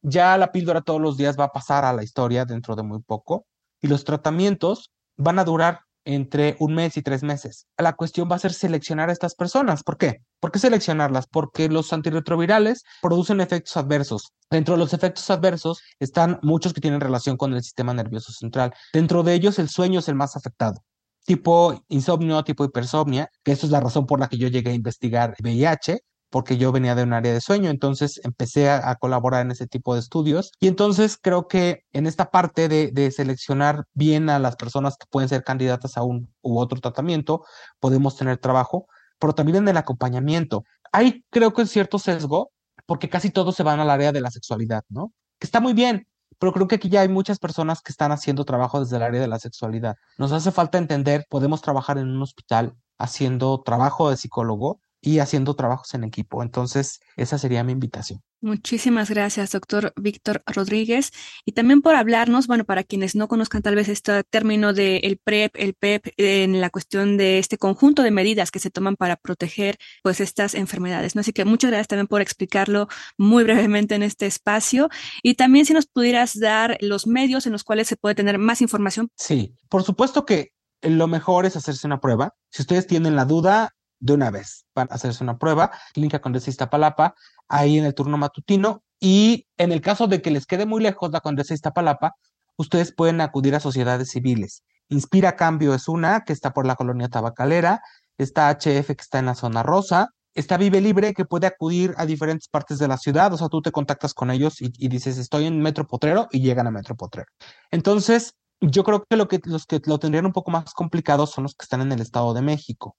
ya 0.02 0.36
la 0.38 0.52
píldora 0.52 0.80
todos 0.80 1.00
los 1.00 1.16
días 1.16 1.38
va 1.38 1.44
a 1.44 1.52
pasar 1.52 1.84
a 1.84 1.92
la 1.92 2.02
historia 2.02 2.44
dentro 2.44 2.76
de 2.76 2.82
muy 2.82 3.00
poco 3.00 3.46
y 3.80 3.88
los 3.88 4.04
tratamientos 4.04 4.90
van 5.16 5.38
a 5.38 5.44
durar 5.44 5.80
entre 6.04 6.56
un 6.58 6.74
mes 6.74 6.96
y 6.96 7.02
tres 7.02 7.22
meses. 7.22 7.66
La 7.76 7.94
cuestión 7.94 8.30
va 8.30 8.36
a 8.36 8.38
ser 8.38 8.54
seleccionar 8.54 9.10
a 9.10 9.12
estas 9.12 9.34
personas. 9.34 9.82
¿Por 9.82 9.98
qué? 9.98 10.22
¿Por 10.40 10.50
qué 10.50 10.58
seleccionarlas? 10.58 11.26
Porque 11.26 11.68
los 11.68 11.92
antirretrovirales 11.92 12.82
producen 13.02 13.42
efectos 13.42 13.76
adversos. 13.76 14.32
Dentro 14.50 14.74
de 14.74 14.78
los 14.78 14.94
efectos 14.94 15.28
adversos 15.28 15.82
están 15.98 16.38
muchos 16.42 16.72
que 16.72 16.80
tienen 16.80 17.00
relación 17.00 17.36
con 17.36 17.52
el 17.52 17.62
sistema 17.62 17.92
nervioso 17.92 18.32
central. 18.32 18.72
Dentro 18.92 19.22
de 19.22 19.34
ellos 19.34 19.58
el 19.58 19.68
sueño 19.68 20.00
es 20.00 20.08
el 20.08 20.14
más 20.14 20.34
afectado 20.36 20.82
tipo 21.28 21.84
insomnio, 21.88 22.42
tipo 22.42 22.64
hipersomnia, 22.64 23.30
que 23.44 23.52
eso 23.52 23.66
es 23.66 23.72
la 23.72 23.80
razón 23.80 24.06
por 24.06 24.18
la 24.18 24.28
que 24.28 24.38
yo 24.38 24.48
llegué 24.48 24.70
a 24.70 24.74
investigar 24.74 25.34
VIH, 25.42 26.00
porque 26.30 26.56
yo 26.56 26.72
venía 26.72 26.94
de 26.94 27.04
un 27.04 27.12
área 27.12 27.32
de 27.32 27.40
sueño, 27.40 27.70
entonces 27.70 28.20
empecé 28.24 28.70
a, 28.70 28.94
colaborar 28.96 29.42
en 29.42 29.50
ese 29.50 29.66
tipo 29.66 29.94
de 29.94 30.00
estudios 30.00 30.52
y 30.60 30.68
entonces 30.68 31.18
creo 31.20 31.48
que 31.48 31.84
en 31.92 32.06
esta 32.06 32.30
parte 32.30 32.68
de, 32.68 33.10
seleccionar 33.10 33.84
bien 33.94 34.28
a 34.30 34.38
las 34.38 34.56
personas 34.56 34.96
que 34.96 35.06
pueden 35.10 35.28
ser 35.28 35.44
candidatas 35.44 35.96
a 35.96 36.02
un 36.02 36.32
u 36.42 36.58
otro 36.58 36.80
tratamiento, 36.80 37.44
podemos 37.80 38.16
tener 38.16 38.38
trabajo, 38.38 38.86
pero 39.18 39.32
también 39.32 39.58
en 39.58 39.68
el 39.68 39.76
acompañamiento. 39.76 40.64
Hay 40.92 41.24
creo 41.30 41.52
que 41.52 41.66
cierto 41.66 41.98
sesgo 41.98 42.50
porque 42.86 43.08
casi 43.08 43.30
todos 43.30 43.54
se 43.54 43.62
van 43.62 43.80
al 43.80 43.90
área 43.90 44.12
de 44.12 44.20
la 44.20 44.30
sexualidad, 44.30 44.82
¿no? 44.88 45.12
Que 45.38 45.46
está 45.46 45.60
muy 45.60 45.72
bien, 45.74 46.06
pero 46.38 46.52
creo 46.52 46.68
que 46.68 46.76
aquí 46.76 46.88
ya 46.88 47.02
hay 47.02 47.08
muchas 47.08 47.38
personas 47.38 47.82
que 47.82 47.92
están 47.92 48.12
haciendo 48.12 48.44
trabajo 48.44 48.80
desde 48.80 48.96
el 48.96 49.02
área 49.02 49.20
de 49.20 49.28
la 49.28 49.38
sexualidad. 49.38 49.96
Nos 50.18 50.32
hace 50.32 50.52
falta 50.52 50.78
entender, 50.78 51.26
podemos 51.28 51.62
trabajar 51.62 51.98
en 51.98 52.08
un 52.08 52.22
hospital 52.22 52.74
haciendo 52.98 53.62
trabajo 53.62 54.10
de 54.10 54.16
psicólogo, 54.16 54.80
y 55.00 55.20
haciendo 55.20 55.54
trabajos 55.54 55.94
en 55.94 56.04
equipo. 56.04 56.42
Entonces, 56.42 57.00
esa 57.16 57.38
sería 57.38 57.64
mi 57.64 57.72
invitación. 57.72 58.20
Muchísimas 58.40 59.10
gracias, 59.10 59.50
doctor 59.50 59.92
Víctor 59.96 60.42
Rodríguez. 60.46 61.10
Y 61.44 61.52
también 61.52 61.82
por 61.82 61.96
hablarnos, 61.96 62.46
bueno, 62.46 62.64
para 62.64 62.84
quienes 62.84 63.16
no 63.16 63.26
conozcan 63.26 63.62
tal 63.62 63.74
vez 63.74 63.88
este 63.88 64.22
término 64.24 64.72
del 64.72 65.00
el 65.02 65.18
PrEP, 65.18 65.56
el 65.56 65.74
PEP, 65.74 66.14
en 66.16 66.60
la 66.60 66.70
cuestión 66.70 67.16
de 67.16 67.38
este 67.38 67.58
conjunto 67.58 68.02
de 68.02 68.12
medidas 68.12 68.52
que 68.52 68.60
se 68.60 68.70
toman 68.70 68.94
para 68.94 69.16
proteger 69.16 69.76
pues 70.04 70.20
estas 70.20 70.54
enfermedades, 70.54 71.16
¿no? 71.16 71.20
Así 71.20 71.32
que 71.32 71.44
muchas 71.44 71.70
gracias 71.70 71.88
también 71.88 72.06
por 72.06 72.20
explicarlo 72.20 72.88
muy 73.16 73.42
brevemente 73.42 73.96
en 73.96 74.04
este 74.04 74.26
espacio. 74.26 74.88
Y 75.22 75.34
también 75.34 75.66
si 75.66 75.74
nos 75.74 75.86
pudieras 75.86 76.38
dar 76.38 76.78
los 76.80 77.08
medios 77.08 77.46
en 77.46 77.52
los 77.52 77.64
cuales 77.64 77.88
se 77.88 77.96
puede 77.96 78.14
tener 78.14 78.38
más 78.38 78.62
información. 78.62 79.10
Sí, 79.16 79.56
por 79.68 79.82
supuesto 79.82 80.24
que 80.24 80.52
lo 80.82 81.08
mejor 81.08 81.44
es 81.44 81.56
hacerse 81.56 81.88
una 81.88 82.00
prueba. 82.00 82.34
Si 82.50 82.62
ustedes 82.62 82.86
tienen 82.86 83.16
la 83.16 83.24
duda, 83.24 83.74
de 84.00 84.12
una 84.14 84.30
vez. 84.30 84.66
Van 84.74 84.88
a 84.90 84.94
hacerse 84.94 85.22
una 85.24 85.38
prueba, 85.38 85.70
Clínica 85.92 86.20
Condesa 86.20 86.50
Iztapalapa, 86.50 87.14
ahí 87.48 87.78
en 87.78 87.84
el 87.84 87.94
turno 87.94 88.16
matutino. 88.18 88.82
Y 89.00 89.46
en 89.56 89.72
el 89.72 89.80
caso 89.80 90.06
de 90.06 90.20
que 90.22 90.30
les 90.30 90.46
quede 90.46 90.66
muy 90.66 90.82
lejos 90.82 91.10
la 91.12 91.20
Condesa 91.20 91.54
Iztapalapa, 91.54 92.14
ustedes 92.56 92.92
pueden 92.92 93.20
acudir 93.20 93.54
a 93.54 93.60
sociedades 93.60 94.10
civiles. 94.10 94.64
Inspira 94.88 95.36
Cambio 95.36 95.74
es 95.74 95.88
una, 95.88 96.24
que 96.24 96.32
está 96.32 96.52
por 96.52 96.66
la 96.66 96.74
colonia 96.74 97.08
tabacalera, 97.08 97.82
está 98.16 98.50
HF, 98.50 98.86
que 98.86 99.02
está 99.02 99.18
en 99.18 99.26
la 99.26 99.34
zona 99.34 99.62
rosa, 99.62 100.08
está 100.34 100.56
Vive 100.56 100.80
Libre, 100.80 101.14
que 101.14 101.24
puede 101.24 101.46
acudir 101.46 101.94
a 101.98 102.06
diferentes 102.06 102.48
partes 102.48 102.78
de 102.78 102.88
la 102.88 102.96
ciudad, 102.96 103.32
o 103.32 103.36
sea, 103.36 103.48
tú 103.48 103.60
te 103.60 103.70
contactas 103.70 104.14
con 104.14 104.30
ellos 104.30 104.60
y, 104.60 104.72
y 104.78 104.88
dices, 104.88 105.18
estoy 105.18 105.46
en 105.46 105.60
Metro 105.60 105.86
Potrero, 105.86 106.28
y 106.32 106.40
llegan 106.40 106.66
a 106.66 106.70
Metro 106.70 106.96
Potrero. 106.96 107.28
Entonces, 107.70 108.34
yo 108.60 108.82
creo 108.82 109.04
que, 109.08 109.16
lo 109.16 109.28
que 109.28 109.40
los 109.44 109.66
que 109.66 109.80
lo 109.84 109.98
tendrían 109.98 110.26
un 110.26 110.32
poco 110.32 110.50
más 110.50 110.72
complicado 110.72 111.26
son 111.26 111.44
los 111.44 111.54
que 111.54 111.64
están 111.64 111.80
en 111.82 111.92
el 111.92 112.00
Estado 112.00 112.34
de 112.34 112.42
México 112.42 112.96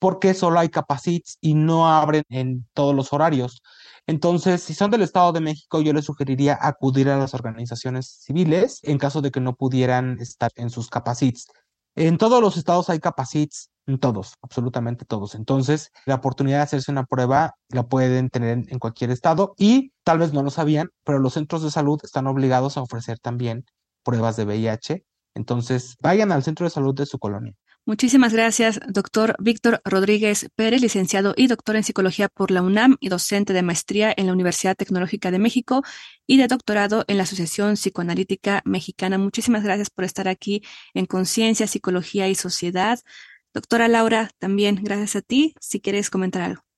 porque 0.00 0.34
solo 0.34 0.58
hay 0.58 0.70
capacits 0.70 1.38
y 1.40 1.54
no 1.54 1.88
abren 1.88 2.24
en 2.30 2.66
todos 2.74 2.94
los 2.94 3.12
horarios. 3.12 3.62
Entonces, 4.06 4.62
si 4.62 4.74
son 4.74 4.90
del 4.90 5.02
Estado 5.02 5.32
de 5.32 5.40
México, 5.40 5.80
yo 5.82 5.92
les 5.92 6.06
sugeriría 6.06 6.58
acudir 6.60 7.08
a 7.10 7.18
las 7.18 7.34
organizaciones 7.34 8.08
civiles 8.24 8.80
en 8.82 8.98
caso 8.98 9.20
de 9.20 9.30
que 9.30 9.40
no 9.40 9.54
pudieran 9.54 10.18
estar 10.20 10.50
en 10.56 10.70
sus 10.70 10.88
capacits. 10.88 11.46
En 11.94 12.18
todos 12.18 12.40
los 12.40 12.56
estados 12.56 12.88
hay 12.88 12.98
capacits, 12.98 13.70
en 13.86 13.98
todos, 13.98 14.34
absolutamente 14.42 15.04
todos. 15.04 15.34
Entonces, 15.34 15.90
la 16.06 16.16
oportunidad 16.16 16.58
de 16.58 16.62
hacerse 16.62 16.90
una 16.90 17.04
prueba 17.04 17.54
la 17.68 17.86
pueden 17.86 18.30
tener 18.30 18.64
en 18.68 18.78
cualquier 18.78 19.10
estado 19.10 19.54
y 19.58 19.92
tal 20.02 20.18
vez 20.18 20.32
no 20.32 20.42
lo 20.42 20.50
sabían, 20.50 20.88
pero 21.04 21.18
los 21.18 21.34
centros 21.34 21.62
de 21.62 21.70
salud 21.70 22.00
están 22.02 22.26
obligados 22.26 22.76
a 22.76 22.82
ofrecer 22.82 23.18
también 23.18 23.64
pruebas 24.02 24.36
de 24.36 24.44
VIH. 24.44 25.04
Entonces, 25.34 25.96
vayan 26.00 26.32
al 26.32 26.42
centro 26.42 26.64
de 26.64 26.70
salud 26.70 26.94
de 26.94 27.06
su 27.06 27.18
colonia. 27.18 27.54
Muchísimas 27.86 28.32
gracias, 28.32 28.78
doctor 28.88 29.34
Víctor 29.40 29.80
Rodríguez 29.84 30.48
Pérez, 30.54 30.80
licenciado 30.80 31.34
y 31.36 31.46
doctor 31.46 31.76
en 31.76 31.82
psicología 31.82 32.28
por 32.28 32.50
la 32.50 32.62
UNAM 32.62 32.96
y 33.00 33.08
docente 33.08 33.52
de 33.52 33.62
maestría 33.62 34.12
en 34.16 34.26
la 34.26 34.32
Universidad 34.32 34.76
Tecnológica 34.76 35.30
de 35.30 35.38
México 35.38 35.82
y 36.26 36.36
de 36.36 36.46
doctorado 36.46 37.04
en 37.08 37.16
la 37.16 37.24
Asociación 37.24 37.74
Psicoanalítica 37.74 38.62
Mexicana. 38.64 39.18
Muchísimas 39.18 39.64
gracias 39.64 39.90
por 39.90 40.04
estar 40.04 40.28
aquí 40.28 40.62
en 40.94 41.06
Conciencia, 41.06 41.66
Psicología 41.66 42.28
y 42.28 42.34
Sociedad. 42.34 43.00
Doctora 43.54 43.88
Laura, 43.88 44.30
también 44.38 44.78
gracias 44.82 45.16
a 45.16 45.22
ti. 45.22 45.54
Si 45.58 45.80
quieres 45.80 46.10
comentar 46.10 46.42
algo. 46.42 46.69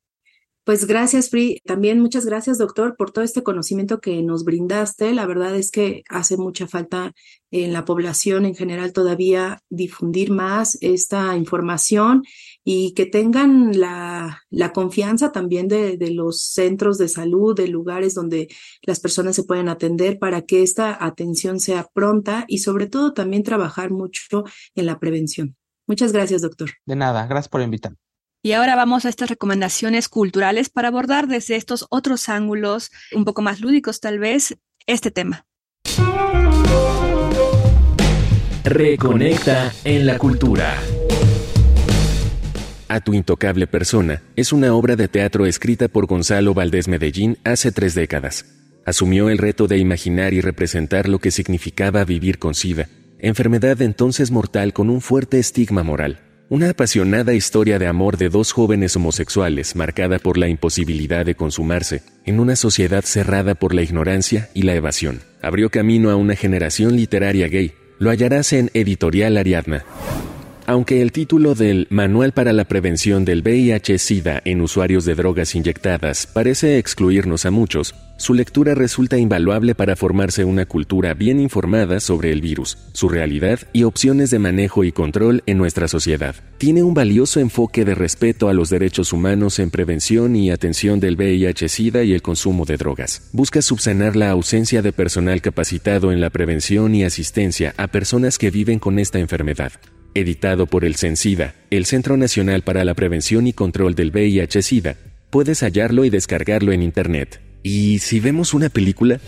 Pues 0.64 0.87
gracias, 0.87 1.29
Free. 1.29 1.61
También 1.64 1.98
muchas 1.98 2.25
gracias, 2.25 2.57
doctor, 2.57 2.94
por 2.96 3.11
todo 3.11 3.25
este 3.25 3.42
conocimiento 3.42 4.01
que 4.01 4.22
nos 4.22 4.44
brindaste. 4.44 5.12
La 5.12 5.27
verdad 5.27 5.57
es 5.57 5.72
que 5.72 6.05
hace 6.09 6.37
mucha 6.37 6.68
falta 6.68 7.12
en 7.51 7.72
la 7.72 7.85
población 7.85 8.46
en 8.46 8.55
general 8.55 8.92
todavía 8.92 9.59
difundir 9.70 10.31
más 10.31 10.79
esta 10.81 11.37
información 11.37 12.22
y 12.62 12.94
que 12.94 13.07
tengan 13.07 13.79
la, 13.81 14.40
confianza 14.72 15.33
también 15.33 15.66
de, 15.66 15.96
de 15.96 16.12
los 16.12 16.42
centros 16.42 16.96
de 16.96 17.09
salud, 17.09 17.57
de 17.57 17.66
lugares 17.66 18.14
donde 18.14 18.46
las 18.83 19.01
personas 19.01 19.35
se 19.35 19.42
pueden 19.42 19.68
atender 19.68 20.20
para 20.20 20.42
que 20.42 20.62
esta 20.62 21.05
atención 21.05 21.59
sea 21.59 21.88
pronta 21.92 22.44
y 22.46 22.59
sobre 22.59 22.87
todo 22.87 23.12
también 23.14 23.42
trabajar 23.42 23.90
mucho 23.90 24.44
en 24.77 24.87
la 24.87 25.01
prevención. 25.01 25.57
Muchas 25.88 26.12
gracias, 26.12 26.42
doctor. 26.42 26.70
De 26.87 26.94
nada, 26.94 27.27
gracias 27.27 27.48
por 27.48 27.62
invitarme. 27.62 27.98
Y 28.44 28.55
ahora 28.55 28.74
vamos 28.74 29.05
a 29.05 29.09
estas 29.09 29.31
recomendaciones 29.31 30.09
culturales 30.09 30.68
para 30.68 30.88
abordar 30.88 31.28
desde 31.28 31.55
estos 31.55 31.87
otros 31.90 32.28
ángulos, 32.28 32.90
un 33.12 33.24
poco 33.24 33.40
más 33.40 33.61
lúdicos 33.61 34.00
tal 34.00 34.18
vez, 34.18 34.57
este 34.87 35.12
tema. 35.12 35.46
Reconecta 38.64 39.72
en 39.85 40.07
la 40.07 40.18
cultura. 40.18 40.76
A 42.88 43.00
tu 43.00 43.14
intocable 43.14 43.68
persona 43.68 44.22
es 44.35 44.52
una 44.52 44.74
obra 44.74 44.96
de 44.96 45.07
teatro 45.07 45.46
escrita 45.46 45.87
por 45.87 46.07
Gonzalo 46.07 46.52
Valdés 46.52 46.88
Medellín 46.88 47.38
hace 47.44 47.70
tres 47.70 47.94
décadas. 47.94 48.44
Asumió 48.85 49.28
el 49.31 49.38
reto 49.38 49.68
de 49.68 49.78
imaginar 49.78 50.35
y 50.35 50.40
representar 50.40 51.09
lo 51.09 51.20
que 51.20 51.31
significaba 51.31 52.05
vivir 52.05 52.40
con 52.40 52.55
SIDA, 52.55 52.88
enfermedad 53.20 53.81
entonces 53.83 54.33
mortal 54.33 54.72
con 54.72 54.90
un 54.90 55.00
fuerte 55.00 55.38
estigma 55.38 55.85
moral. 55.85 56.31
Una 56.52 56.68
apasionada 56.68 57.32
historia 57.32 57.78
de 57.78 57.86
amor 57.86 58.18
de 58.18 58.28
dos 58.28 58.52
jóvenes 58.52 58.94
homosexuales 58.94 59.74
marcada 59.74 60.18
por 60.18 60.36
la 60.36 60.48
imposibilidad 60.48 61.24
de 61.24 61.34
consumarse, 61.34 62.02
en 62.26 62.40
una 62.40 62.56
sociedad 62.56 63.02
cerrada 63.04 63.54
por 63.54 63.74
la 63.74 63.80
ignorancia 63.80 64.50
y 64.52 64.60
la 64.60 64.74
evasión. 64.74 65.22
Abrió 65.40 65.70
camino 65.70 66.10
a 66.10 66.16
una 66.16 66.36
generación 66.36 66.94
literaria 66.94 67.48
gay. 67.48 67.72
Lo 67.98 68.10
hallarás 68.10 68.52
en 68.52 68.70
Editorial 68.74 69.38
Ariadna. 69.38 69.86
Aunque 70.66 71.03
el 71.03 71.11
título 71.11 71.57
del 71.57 71.88
Manual 71.90 72.31
para 72.33 72.53
la 72.53 72.64
Prevención 72.64 73.25
del 73.25 73.42
VIH-Sida 73.42 74.40
en 74.44 74.61
usuarios 74.61 75.05
de 75.05 75.16
drogas 75.16 75.57
inyectadas 75.57 76.29
parece 76.29 76.79
excluirnos 76.79 77.44
a 77.46 77.51
muchos, 77.51 77.96
su 78.16 78.33
lectura 78.33 78.77
resulta 78.77 79.18
invaluable 79.18 79.75
para 79.75 79.96
formarse 79.96 80.44
una 80.44 80.64
cultura 80.64 81.14
bien 81.14 81.40
informada 81.40 81.98
sobre 81.98 82.31
el 82.31 82.40
virus, 82.40 82.79
su 82.92 83.09
realidad 83.09 83.59
y 83.72 83.83
opciones 83.83 84.31
de 84.31 84.38
manejo 84.38 84.85
y 84.85 84.92
control 84.92 85.42
en 85.46 85.59
nuestra 85.59 85.88
sociedad. 85.88 86.37
Tiene 86.59 86.85
un 86.85 86.94
valioso 86.94 87.40
enfoque 87.40 87.85
de 87.85 87.96
respeto 87.96 88.48
a 88.48 88.55
los 88.55 88.70
derechos 88.70 89.12
humanos 89.12 89.59
en 89.59 89.70
prevención 89.72 90.37
y 90.37 90.53
atención 90.53 91.01
del 91.01 91.16
VIH-Sida 91.16 92.05
y 92.05 92.12
el 92.12 92.22
consumo 92.22 92.66
de 92.66 92.77
drogas. 92.77 93.31
Busca 93.33 93.62
subsanar 93.62 94.14
la 94.14 94.31
ausencia 94.31 94.81
de 94.81 94.92
personal 94.92 95.42
capacitado 95.42 96.12
en 96.12 96.20
la 96.20 96.31
prevención 96.31 96.94
y 96.94 97.03
asistencia 97.03 97.75
a 97.77 97.88
personas 97.88 98.38
que 98.38 98.53
viven 98.53 98.79
con 98.79 99.01
esta 99.01 99.18
enfermedad 99.18 99.72
editado 100.14 100.66
por 100.66 100.85
el 100.85 100.96
CENSIDA, 100.96 101.55
el 101.70 101.87
Centro 101.87 102.16
Nacional 102.16 102.62
para 102.62 102.85
la 102.85 102.94
Prevención 102.94 103.46
y 103.46 103.53
Control 103.53 103.94
del 103.94 104.11
VIH-Sida. 104.11 104.96
Puedes 105.31 105.61
hallarlo 105.61 106.05
y 106.05 106.11
descargarlo 106.11 106.72
en 106.72 106.83
Internet. 106.83 107.40
¿Y 107.62 107.98
si 108.01 108.20
vemos 108.20 108.55
una 108.55 108.68
película? 108.68 109.20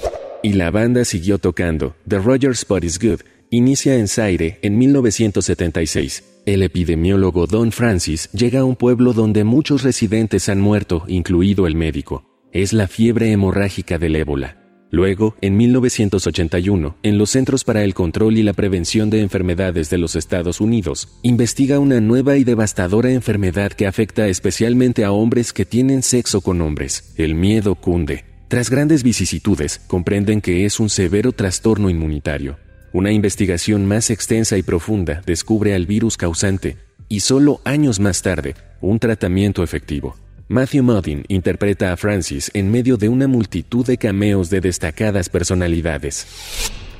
Y 0.42 0.54
la 0.54 0.70
banda 0.70 1.04
siguió 1.04 1.38
tocando. 1.38 1.96
The 2.08 2.18
Rogers 2.18 2.58
Spot 2.60 2.84
is 2.84 2.98
Good 2.98 3.20
inicia 3.50 3.96
en 3.96 4.08
Zaire 4.08 4.58
en 4.62 4.78
1976. 4.78 6.42
El 6.46 6.62
epidemiólogo 6.62 7.46
Don 7.46 7.72
Francis 7.72 8.28
llega 8.32 8.60
a 8.60 8.64
un 8.64 8.76
pueblo 8.76 9.12
donde 9.12 9.44
muchos 9.44 9.82
residentes 9.82 10.48
han 10.48 10.60
muerto, 10.60 11.04
incluido 11.08 11.66
el 11.66 11.74
médico. 11.74 12.24
Es 12.52 12.72
la 12.72 12.88
fiebre 12.88 13.32
hemorrágica 13.32 13.98
del 13.98 14.16
ébola. 14.16 14.63
Luego, 14.94 15.34
en 15.40 15.56
1981, 15.56 16.98
en 17.02 17.18
los 17.18 17.30
Centros 17.30 17.64
para 17.64 17.82
el 17.82 17.94
Control 17.94 18.38
y 18.38 18.44
la 18.44 18.52
Prevención 18.52 19.10
de 19.10 19.22
Enfermedades 19.22 19.90
de 19.90 19.98
los 19.98 20.14
Estados 20.14 20.60
Unidos, 20.60 21.18
investiga 21.22 21.80
una 21.80 22.00
nueva 22.00 22.36
y 22.36 22.44
devastadora 22.44 23.10
enfermedad 23.10 23.72
que 23.72 23.88
afecta 23.88 24.28
especialmente 24.28 25.04
a 25.04 25.10
hombres 25.10 25.52
que 25.52 25.64
tienen 25.64 26.04
sexo 26.04 26.42
con 26.42 26.60
hombres. 26.60 27.12
El 27.16 27.34
miedo 27.34 27.74
cunde. 27.74 28.24
Tras 28.46 28.70
grandes 28.70 29.02
vicisitudes, 29.02 29.80
comprenden 29.88 30.40
que 30.40 30.64
es 30.64 30.78
un 30.78 30.88
severo 30.88 31.32
trastorno 31.32 31.90
inmunitario. 31.90 32.56
Una 32.92 33.10
investigación 33.10 33.86
más 33.86 34.10
extensa 34.10 34.56
y 34.58 34.62
profunda 34.62 35.22
descubre 35.26 35.74
al 35.74 35.86
virus 35.86 36.16
causante 36.16 36.76
y 37.08 37.18
solo 37.18 37.60
años 37.64 37.98
más 37.98 38.22
tarde, 38.22 38.54
un 38.80 39.00
tratamiento 39.00 39.64
efectivo. 39.64 40.14
Matthew 40.48 40.82
Modin 40.82 41.24
interpreta 41.28 41.92
a 41.92 41.96
Francis 41.96 42.50
en 42.52 42.70
medio 42.70 42.98
de 42.98 43.08
una 43.08 43.26
multitud 43.26 43.86
de 43.86 43.96
cameos 43.96 44.50
de 44.50 44.60
destacadas 44.60 45.30
personalidades. 45.30 46.26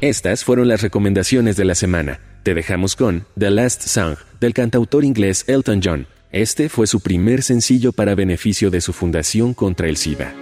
Estas 0.00 0.44
fueron 0.44 0.68
las 0.68 0.80
recomendaciones 0.80 1.56
de 1.56 1.66
la 1.66 1.74
semana. 1.74 2.20
Te 2.42 2.54
dejamos 2.54 2.96
con 2.96 3.26
The 3.38 3.50
Last 3.50 3.82
Song 3.82 4.16
del 4.40 4.54
cantautor 4.54 5.04
inglés 5.04 5.44
Elton 5.46 5.80
John. 5.84 6.06
Este 6.32 6.70
fue 6.70 6.86
su 6.86 7.00
primer 7.00 7.42
sencillo 7.42 7.92
para 7.92 8.14
beneficio 8.14 8.70
de 8.70 8.80
su 8.80 8.94
fundación 8.94 9.52
contra 9.52 9.88
el 9.88 9.98
SIDA. 9.98 10.34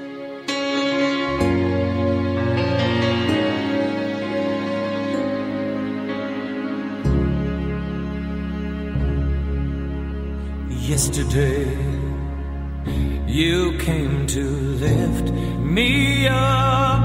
You 13.33 13.79
came 13.79 14.27
to 14.27 14.45
lift 14.45 15.33
me 15.33 16.29
up, 16.29 17.03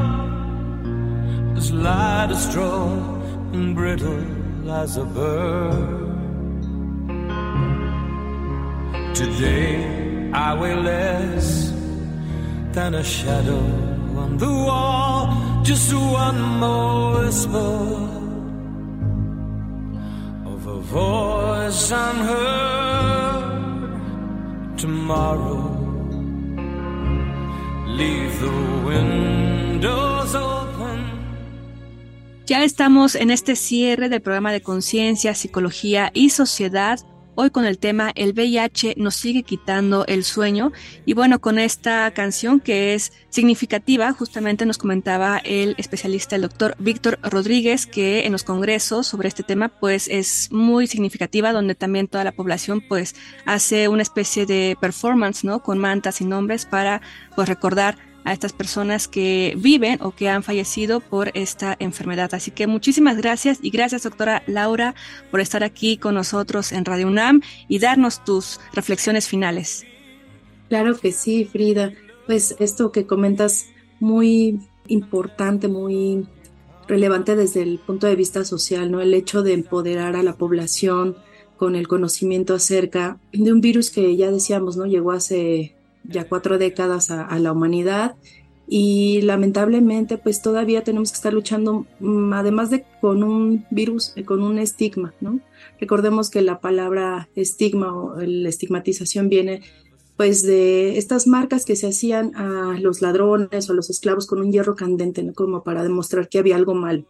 as 1.56 1.72
light 1.72 2.28
as 2.32 2.50
straw 2.50 2.92
and 3.54 3.74
brittle 3.74 4.70
as 4.70 4.98
a 4.98 5.06
bird. 5.06 6.64
Today 9.16 10.30
I 10.34 10.54
weigh 10.60 10.76
less 10.76 11.72
than 12.74 12.96
a 12.96 13.06
shadow 13.06 13.64
on 14.18 14.36
the 14.38 14.52
wall. 14.52 15.64
Just 15.64 15.94
one 15.94 16.42
more 16.60 17.22
whisper 17.22 17.74
of 20.52 20.68
a 20.68 20.80
voice 20.82 21.90
unheard 21.90 23.48
tomorrow. 24.78 25.77
Ya 32.46 32.64
estamos 32.64 33.16
en 33.16 33.30
este 33.30 33.58
cierre 33.58 34.08
del 34.08 34.22
programa 34.22 34.54
de 34.54 34.62
conciencia, 34.62 35.36
psicología 35.36 36.12
y 36.14 36.30
sociedad 36.30 37.00
hoy 37.40 37.52
con 37.52 37.66
el 37.66 37.78
tema 37.78 38.12
El 38.16 38.34
VIH 38.34 38.96
nos 38.98 39.16
sigue 39.16 39.44
quitando 39.44 40.06
el 40.08 40.24
sueño. 40.24 40.72
Y 41.06 41.14
bueno, 41.14 41.40
con 41.40 41.60
esta 41.60 42.10
canción 42.12 42.60
que 42.60 42.96
es 42.96 43.14
significativa, 43.30 44.12
justamente 44.12 44.66
nos 44.66 44.80
comentaba 44.80 45.38
el 45.44 45.76
especialista, 45.78 46.36
el 46.36 46.42
doctor 46.42 46.76
Víctor 46.80 47.20
Rodríguez, 47.22 47.86
que 47.86 48.26
en 48.26 48.32
los 48.32 48.44
congresos 48.44 49.06
sobre 49.06 49.28
este 49.28 49.44
tema 49.44 49.70
pues 49.70 50.08
es 50.08 50.52
muy 50.52 50.88
significativa, 50.88 51.54
donde 51.54 51.76
también 51.76 52.08
toda 52.08 52.24
la 52.24 52.32
población 52.32 52.82
pues 52.82 53.16
hace 53.46 53.88
una 53.88 54.02
especie 54.02 54.48
de 54.48 54.76
performance, 54.82 55.44
¿no? 55.44 55.62
Con 55.62 55.78
mantas 55.78 56.22
y 56.22 56.26
nombres 56.26 56.66
para 56.66 57.04
pues 57.36 57.48
recordar 57.48 58.00
a 58.28 58.34
estas 58.34 58.52
personas 58.52 59.08
que 59.08 59.54
viven 59.58 60.00
o 60.02 60.12
que 60.12 60.28
han 60.28 60.44
fallecido 60.44 61.00
por 61.00 61.32
esta 61.34 61.78
enfermedad. 61.80 62.34
Así 62.34 62.52
que 62.52 62.68
muchísimas 62.68 63.16
gracias 63.16 63.60
y 63.62 63.70
gracias 63.70 64.04
doctora 64.04 64.44
Laura 64.48 64.96
por 65.32 65.40
estar 65.40 65.64
aquí 65.64 65.96
con 65.98 66.16
nosotros 66.16 66.74
en 66.74 66.84
Radio 66.84 67.08
UNAM 67.08 67.42
y 67.70 67.80
darnos 67.80 68.26
tus 68.26 68.60
reflexiones 68.74 69.30
finales. 69.30 69.86
Claro 70.68 70.98
que 70.98 71.14
sí, 71.14 71.46
Frida. 71.46 71.94
Pues 72.26 72.58
esto 72.60 72.92
que 72.92 73.06
comentas 73.06 73.68
muy 74.02 74.60
importante, 74.88 75.70
muy 75.70 76.28
relevante 76.86 77.38
desde 77.38 77.62
el 77.62 77.80
punto 77.80 78.08
de 78.08 78.18
vista 78.18 78.44
social, 78.44 78.92
¿no? 78.92 79.00
El 79.00 79.14
hecho 79.14 79.42
de 79.42 79.54
empoderar 79.54 80.18
a 80.18 80.24
la 80.24 80.36
población 80.36 81.16
con 81.56 81.76
el 81.78 81.88
conocimiento 81.88 82.54
acerca 82.54 83.22
de 83.32 83.54
un 83.54 83.62
virus 83.62 83.90
que 83.90 84.18
ya 84.18 84.32
decíamos, 84.32 84.76
¿no? 84.76 84.86
Llegó 84.86 85.14
hace 85.14 85.77
ya 86.04 86.28
cuatro 86.28 86.58
décadas 86.58 87.12
a, 87.12 87.38
la 87.40 87.52
humanidad 87.52 88.16
y 88.68 89.22
lamentablemente 89.22 90.18
pues 90.18 90.42
todavía 90.42 90.84
tenemos 90.84 91.12
que 91.12 91.16
estar 91.16 91.34
luchando 91.34 91.86
mm, 92.00 92.34
además 92.34 92.70
de 92.70 92.86
con 93.02 93.24
un 93.24 93.66
virus, 93.70 94.14
eh, 94.16 94.26
con 94.26 94.44
un 94.44 94.60
estigma, 94.60 95.14
¿no? 95.22 95.40
Recordemos 95.80 96.30
que 96.30 96.42
la 96.42 96.60
palabra 96.60 97.30
estigma 97.36 97.96
o 97.96 98.20
la 98.20 98.50
estigmatización 98.50 99.30
viene 99.30 99.62
pues 100.18 100.42
de 100.42 100.98
estas 100.98 101.28
marcas 101.28 101.64
que 101.64 101.76
se 101.76 101.88
hacían 101.88 102.36
a 102.36 102.78
los 102.80 103.02
ladrones 103.02 103.70
o 103.70 103.74
a 103.74 103.76
los 103.76 103.90
esclavos 103.92 104.26
con 104.26 104.42
un 104.42 104.52
hierro 104.52 104.76
candente. 104.76 105.32
Como 105.34 105.64
para 105.64 105.84
demostrar 105.84 106.28
que 106.28 106.40
había 106.40 106.56
algo 106.56 106.74
mal. 106.74 107.06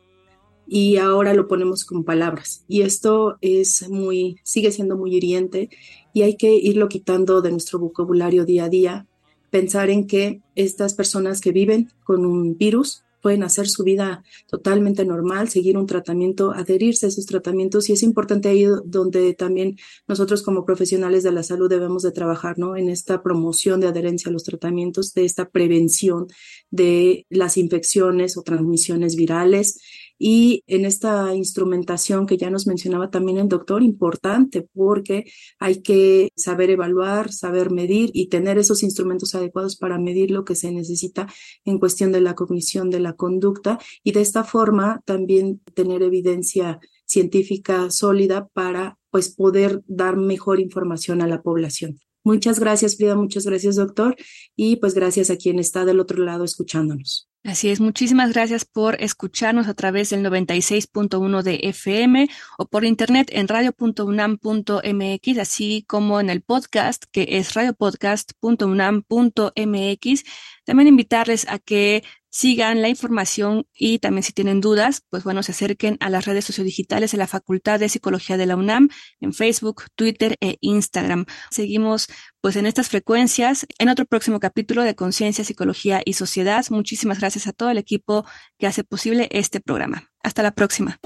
Y 0.67 0.97
ahora 0.97 1.33
lo 1.33 1.47
ponemos 1.47 1.85
con 1.85 2.03
palabras. 2.03 2.65
Y 2.67 2.81
esto 2.81 3.37
es 3.41 3.89
muy, 3.89 4.37
sigue 4.43 4.71
siendo 4.71 4.97
muy 4.97 5.15
hiriente 5.15 5.69
y 6.13 6.23
hay 6.23 6.35
que 6.35 6.55
irlo 6.55 6.89
quitando 6.89 7.41
de 7.41 7.51
nuestro 7.51 7.79
vocabulario 7.79 8.45
día 8.45 8.65
a 8.65 8.69
día, 8.69 9.07
pensar 9.49 9.89
en 9.89 10.07
que 10.07 10.41
estas 10.55 10.93
personas 10.93 11.41
que 11.41 11.51
viven 11.51 11.91
con 12.03 12.25
un 12.25 12.57
virus 12.57 13.03
pueden 13.21 13.43
hacer 13.43 13.67
su 13.67 13.83
vida 13.83 14.23
totalmente 14.47 15.03
normal, 15.03 15.49
seguir 15.49 15.77
un 15.77 15.85
tratamiento, 15.85 16.51
adherirse 16.51 17.05
a 17.05 17.09
esos 17.09 17.25
tratamientos 17.25 17.89
y 17.89 17.93
es 17.93 18.03
importante 18.03 18.49
ahí 18.49 18.65
donde 18.85 19.33
también 19.33 19.77
nosotros 20.07 20.43
como 20.43 20.65
profesionales 20.65 21.23
de 21.23 21.31
la 21.31 21.43
salud 21.43 21.69
debemos 21.69 22.03
de 22.03 22.11
trabajar, 22.11 22.57
¿no? 22.57 22.75
En 22.75 22.89
esta 22.89 23.23
promoción 23.23 23.79
de 23.79 23.87
adherencia 23.87 24.29
a 24.29 24.33
los 24.33 24.43
tratamientos, 24.43 25.13
de 25.13 25.25
esta 25.25 25.49
prevención 25.49 26.27
de 26.71 27.25
las 27.29 27.57
infecciones 27.57 28.37
o 28.37 28.43
transmisiones 28.43 29.15
virales 29.15 29.81
y 30.17 30.63
en 30.67 30.85
esta 30.85 31.35
instrumentación 31.35 32.25
que 32.25 32.37
ya 32.37 32.49
nos 32.49 32.67
mencionaba 32.67 33.09
también 33.09 33.37
el 33.37 33.47
doctor, 33.47 33.83
importante 33.83 34.67
porque 34.73 35.25
hay 35.59 35.81
que 35.81 36.31
saber 36.35 36.69
evaluar, 36.69 37.31
saber 37.31 37.71
medir 37.71 38.09
y 38.13 38.27
tener 38.27 38.57
esos 38.57 38.83
instrumentos 38.83 39.35
adecuados 39.35 39.75
para 39.75 39.99
medir 39.99 40.31
lo 40.31 40.45
que 40.45 40.55
se 40.55 40.71
necesita 40.71 41.27
en 41.65 41.79
cuestión 41.79 42.11
de 42.11 42.21
la 42.21 42.35
cognición 42.35 42.89
de 42.89 42.99
la 42.99 43.13
conducta 43.13 43.79
y 44.03 44.11
de 44.11 44.21
esta 44.21 44.43
forma 44.43 45.01
también 45.05 45.61
tener 45.73 46.01
evidencia 46.01 46.79
científica 47.05 47.89
sólida 47.89 48.47
para 48.47 48.97
pues 49.09 49.33
poder 49.33 49.81
dar 49.87 50.17
mejor 50.17 50.59
información 50.59 51.21
a 51.21 51.27
la 51.27 51.41
población. 51.41 51.99
Muchas 52.23 52.59
gracias, 52.59 52.97
Frida, 52.97 53.15
muchas 53.15 53.45
gracias, 53.45 53.77
doctor, 53.77 54.17
y 54.55 54.75
pues 54.75 54.93
gracias 54.93 55.29
a 55.29 55.37
quien 55.37 55.59
está 55.59 55.85
del 55.85 56.01
otro 56.01 56.23
lado 56.23 56.43
escuchándonos. 56.43 57.26
Así 57.43 57.69
es, 57.69 57.79
muchísimas 57.79 58.33
gracias 58.33 58.65
por 58.65 59.01
escucharnos 59.01 59.67
a 59.67 59.73
través 59.73 60.09
del 60.09 60.21
96.1 60.21 61.43
de 61.43 61.59
FM 61.63 62.27
o 62.57 62.65
por 62.65 62.83
internet 62.83 63.29
en 63.31 63.47
radio.unam.mx, 63.47 65.37
así 65.37 65.85
como 65.87 66.19
en 66.19 66.29
el 66.29 66.41
podcast 66.41 67.05
que 67.09 67.37
es 67.37 67.53
radiopodcast.unam.mx. 67.53 70.23
También 70.65 70.87
invitarles 70.89 71.47
a 71.47 71.59
que 71.59 72.03
sigan 72.37 72.83
la 72.83 72.89
información 72.89 73.65
y 73.73 73.97
también 73.97 74.21
si 74.21 74.31
tienen 74.31 74.61
dudas, 74.61 75.01
pues 75.09 75.23
bueno, 75.23 75.41
se 75.41 75.53
acerquen 75.53 75.97
a 76.01 76.11
las 76.11 76.25
redes 76.25 76.45
sociodigitales 76.45 77.11
de 77.11 77.17
la 77.17 77.25
Facultad 77.25 77.79
de 77.79 77.89
Psicología 77.89 78.37
de 78.37 78.45
la 78.45 78.55
UNAM 78.55 78.89
en 79.19 79.33
Facebook, 79.33 79.85
Twitter 79.95 80.37
e 80.39 80.57
Instagram. 80.61 81.25
Seguimos 81.49 82.09
pues 82.39 82.55
en 82.55 82.67
estas 82.67 82.89
frecuencias 82.89 83.65
en 83.79 83.89
otro 83.89 84.05
próximo 84.05 84.39
capítulo 84.39 84.83
de 84.83 84.93
Conciencia, 84.93 85.43
Psicología 85.43 86.03
y 86.05 86.13
Sociedad. 86.13 86.63
Muchísimas 86.69 87.19
gracias 87.19 87.47
a 87.47 87.53
todo 87.53 87.71
el 87.71 87.79
equipo 87.79 88.23
que 88.59 88.67
hace 88.67 88.83
posible 88.83 89.29
este 89.31 89.59
programa. 89.59 90.11
Hasta 90.21 90.43
la 90.43 90.51
próxima. 90.51 90.99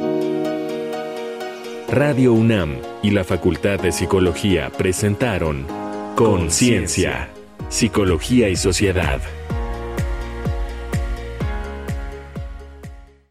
Radio 1.87 2.33
UNAM 2.33 2.75
y 3.03 3.11
la 3.11 3.23
Facultad 3.23 3.79
de 3.79 3.93
Psicología 3.93 4.69
presentaron 4.69 5.65
Conciencia, 6.17 7.29
Psicología 7.69 8.49
y 8.49 8.57
Sociedad. 8.57 9.21